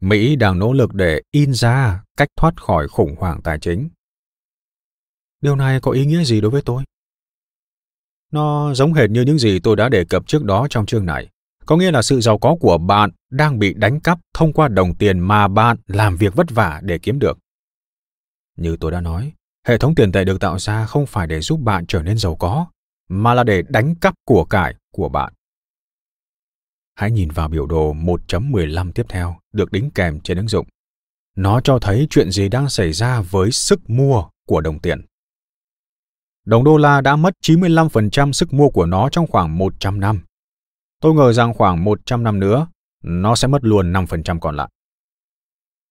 [0.01, 3.89] Mỹ đang nỗ lực để in ra cách thoát khỏi khủng hoảng tài chính.
[5.41, 6.83] Điều này có ý nghĩa gì đối với tôi?
[8.31, 11.29] Nó giống hệt như những gì tôi đã đề cập trước đó trong chương này.
[11.65, 14.95] Có nghĩa là sự giàu có của bạn đang bị đánh cắp thông qua đồng
[14.95, 17.37] tiền mà bạn làm việc vất vả để kiếm được.
[18.57, 19.33] Như tôi đã nói,
[19.67, 22.35] hệ thống tiền tệ được tạo ra không phải để giúp bạn trở nên giàu
[22.35, 22.67] có,
[23.09, 25.33] mà là để đánh cắp của cải của bạn.
[26.99, 30.67] Hãy nhìn vào biểu đồ 1.15 tiếp theo được đính kèm trên ứng dụng.
[31.35, 35.05] Nó cho thấy chuyện gì đang xảy ra với sức mua của đồng tiền.
[36.45, 40.21] Đồng đô la đã mất 95% sức mua của nó trong khoảng 100 năm.
[41.01, 42.67] Tôi ngờ rằng khoảng 100 năm nữa,
[43.03, 44.69] nó sẽ mất luôn 5% còn lại.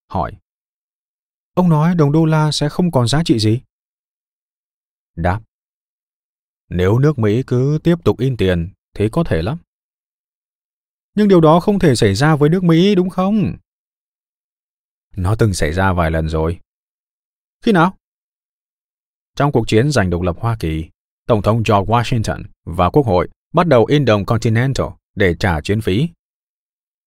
[0.09, 0.33] Hỏi.
[1.55, 3.61] Ông nói đồng đô la sẽ không còn giá trị gì?
[5.17, 5.41] Đáp.
[6.69, 9.59] Nếu nước Mỹ cứ tiếp tục in tiền thì có thể lắm.
[11.19, 13.57] Nhưng điều đó không thể xảy ra với nước Mỹ đúng không?
[15.17, 16.59] Nó từng xảy ra vài lần rồi.
[17.65, 17.97] Khi nào?
[19.37, 20.89] Trong cuộc chiến giành độc lập Hoa Kỳ,
[21.27, 25.81] Tổng thống George Washington và Quốc hội bắt đầu in đồng Continental để trả chuyến
[25.81, 26.09] phí.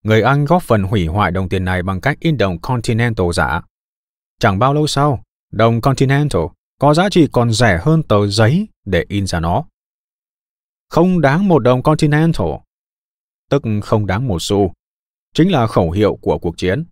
[0.04, 3.62] Người Anh góp phần hủy hoại đồng tiền này bằng cách in đồng Continental giả.
[4.40, 6.42] Chẳng bao lâu sau, đồng Continental
[6.80, 9.64] có giá trị còn rẻ hơn tờ giấy để in ra nó.
[10.90, 12.48] Không đáng một đồng Continental,
[13.52, 14.74] tức không đáng một xu,
[15.34, 16.86] chính là khẩu hiệu của cuộc chiến.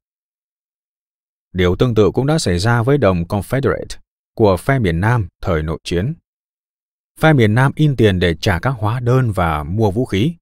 [1.53, 3.97] Điều tương tự cũng đã xảy ra với đồng Confederate
[4.35, 6.13] của phe miền Nam thời nội chiến.
[7.19, 10.33] Phe miền Nam in tiền để trả các hóa đơn và mua vũ khí.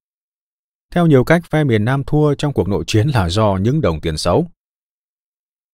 [0.94, 4.00] Theo nhiều cách, phe miền Nam thua trong cuộc nội chiến là do những đồng
[4.00, 4.46] tiền xấu.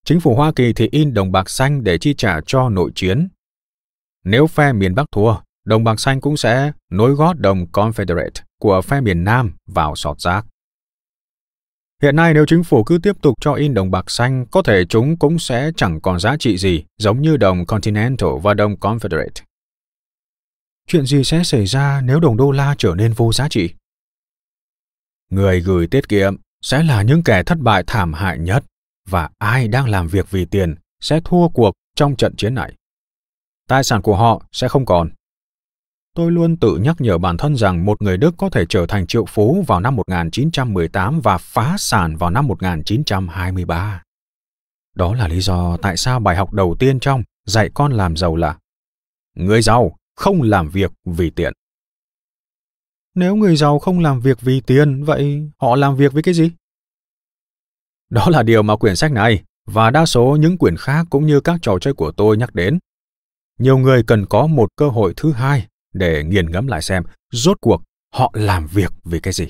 [0.05, 3.29] Chính phủ Hoa Kỳ thì in đồng bạc xanh để chi trả cho nội chiến.
[4.25, 8.83] Nếu phe miền Bắc thua, đồng bạc xanh cũng sẽ nối gót đồng Confederate của
[8.83, 10.47] phe miền Nam vào sọt rác.
[12.03, 14.85] Hiện nay nếu chính phủ cứ tiếp tục cho in đồng bạc xanh, có thể
[14.89, 19.45] chúng cũng sẽ chẳng còn giá trị gì, giống như đồng Continental và đồng Confederate.
[20.87, 23.75] Chuyện gì sẽ xảy ra nếu đồng đô la trở nên vô giá trị?
[25.31, 28.65] Người gửi tiết kiệm sẽ là những kẻ thất bại thảm hại nhất
[29.09, 32.75] và ai đang làm việc vì tiền sẽ thua cuộc trong trận chiến này.
[33.69, 35.11] Tài sản của họ sẽ không còn.
[36.15, 39.07] Tôi luôn tự nhắc nhở bản thân rằng một người Đức có thể trở thành
[39.07, 44.03] triệu phú vào năm 1918 và phá sản vào năm 1923.
[44.95, 48.37] Đó là lý do tại sao bài học đầu tiên trong dạy con làm giàu
[48.37, 48.59] là
[49.35, 51.53] Người giàu không làm việc vì tiền.
[53.15, 56.51] Nếu người giàu không làm việc vì tiền, vậy họ làm việc với cái gì?
[58.11, 61.41] Đó là điều mà quyển sách này và đa số những quyển khác cũng như
[61.41, 62.79] các trò chơi của tôi nhắc đến.
[63.59, 67.59] Nhiều người cần có một cơ hội thứ hai để nghiền ngẫm lại xem rốt
[67.61, 67.83] cuộc
[68.13, 69.47] họ làm việc vì cái gì.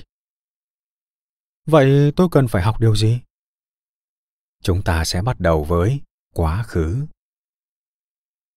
[1.66, 3.20] Vậy tôi cần phải học điều gì?
[4.62, 6.00] Chúng ta sẽ bắt đầu với
[6.34, 7.06] quá khứ.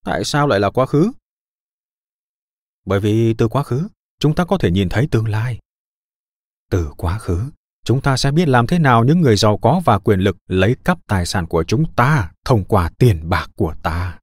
[0.05, 1.11] Tại sao lại là quá khứ?
[2.85, 3.87] Bởi vì từ quá khứ,
[4.19, 5.59] chúng ta có thể nhìn thấy tương lai.
[6.69, 7.51] Từ quá khứ,
[7.85, 10.75] chúng ta sẽ biết làm thế nào những người giàu có và quyền lực lấy
[10.83, 14.19] cắp tài sản của chúng ta thông qua tiền bạc của ta.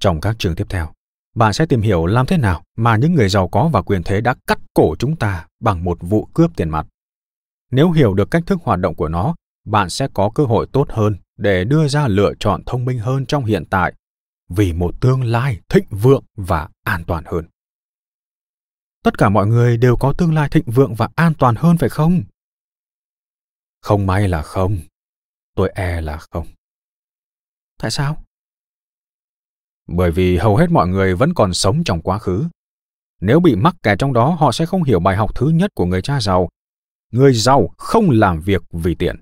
[0.00, 0.92] Trong các chương tiếp theo,
[1.34, 4.20] bạn sẽ tìm hiểu làm thế nào mà những người giàu có và quyền thế
[4.20, 6.86] đã cắt cổ chúng ta bằng một vụ cướp tiền mặt.
[7.70, 10.86] Nếu hiểu được cách thức hoạt động của nó, bạn sẽ có cơ hội tốt
[10.90, 13.92] hơn để đưa ra lựa chọn thông minh hơn trong hiện tại
[14.48, 17.44] vì một tương lai thịnh vượng và an toàn hơn.
[19.02, 21.88] Tất cả mọi người đều có tương lai thịnh vượng và an toàn hơn phải
[21.88, 22.22] không?
[23.80, 24.78] Không may là không.
[25.54, 26.46] Tôi e là không.
[27.78, 28.23] Tại sao?
[29.86, 32.44] Bởi vì hầu hết mọi người vẫn còn sống trong quá khứ.
[33.20, 35.86] Nếu bị mắc kẹt trong đó, họ sẽ không hiểu bài học thứ nhất của
[35.86, 36.48] người cha giàu.
[37.12, 39.16] Người giàu không làm việc vì tiền.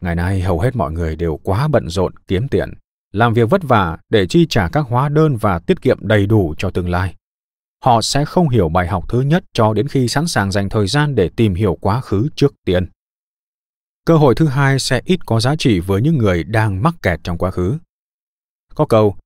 [0.00, 2.74] Ngày nay hầu hết mọi người đều quá bận rộn kiếm tiền,
[3.12, 6.54] làm việc vất vả để chi trả các hóa đơn và tiết kiệm đầy đủ
[6.58, 7.14] cho tương lai.
[7.84, 10.86] Họ sẽ không hiểu bài học thứ nhất cho đến khi sẵn sàng dành thời
[10.86, 12.86] gian để tìm hiểu quá khứ trước tiên.
[14.06, 17.20] Cơ hội thứ hai sẽ ít có giá trị với những người đang mắc kẹt
[17.24, 17.78] trong quá khứ.
[18.74, 19.16] Có câu,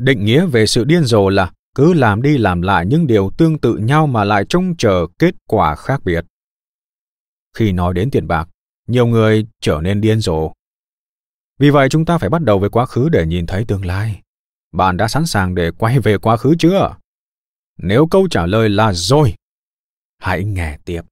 [0.00, 3.58] định nghĩa về sự điên rồ là cứ làm đi làm lại những điều tương
[3.58, 6.24] tự nhau mà lại trông chờ kết quả khác biệt.
[7.56, 8.48] Khi nói đến tiền bạc,
[8.86, 10.52] nhiều người trở nên điên rồ.
[11.58, 14.22] Vì vậy chúng ta phải bắt đầu với quá khứ để nhìn thấy tương lai.
[14.72, 16.96] Bạn đã sẵn sàng để quay về quá khứ chưa?
[17.78, 19.34] Nếu câu trả lời là rồi,
[20.18, 21.02] hãy nghe tiếp.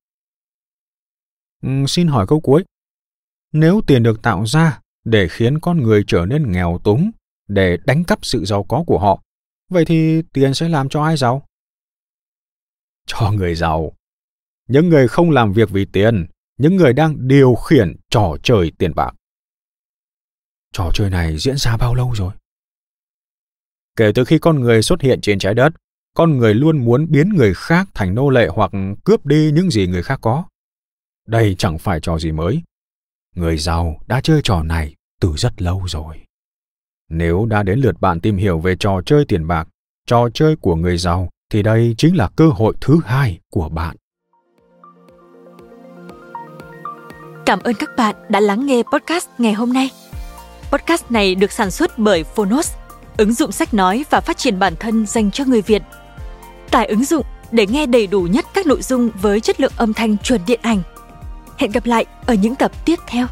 [1.63, 2.65] Ừ, xin hỏi câu cuối.
[3.53, 7.11] Nếu tiền được tạo ra để khiến con người trở nên nghèo túng,
[7.49, 9.23] để đánh cắp sự giàu có của họ,
[9.69, 11.47] vậy thì tiền sẽ làm cho ai giàu?
[13.07, 13.93] Cho người giàu.
[14.69, 16.27] Những người không làm việc vì tiền,
[16.59, 19.15] những người đang điều khiển trò chơi tiền bạc.
[20.73, 22.33] Trò chơi này diễn ra bao lâu rồi?
[23.97, 25.73] Kể từ khi con người xuất hiện trên trái đất,
[26.15, 28.71] con người luôn muốn biến người khác thành nô lệ hoặc
[29.05, 30.45] cướp đi những gì người khác có.
[31.27, 32.63] Đây chẳng phải trò gì mới.
[33.35, 36.28] Người giàu đã chơi trò này từ rất lâu rồi.
[37.09, 39.69] Nếu đã đến lượt bạn tìm hiểu về trò chơi tiền bạc,
[40.07, 43.97] trò chơi của người giàu, thì đây chính là cơ hội thứ hai của bạn.
[47.47, 49.91] Cảm ơn các bạn đã lắng nghe podcast ngày hôm nay.
[50.73, 52.73] Podcast này được sản xuất bởi Phonos,
[53.17, 55.83] ứng dụng sách nói và phát triển bản thân dành cho người Việt.
[56.71, 59.93] Tải ứng dụng để nghe đầy đủ nhất các nội dung với chất lượng âm
[59.93, 60.83] thanh chuẩn điện ảnh.
[61.57, 63.27] Hẹn gặp lại ở những tập tiếp theo.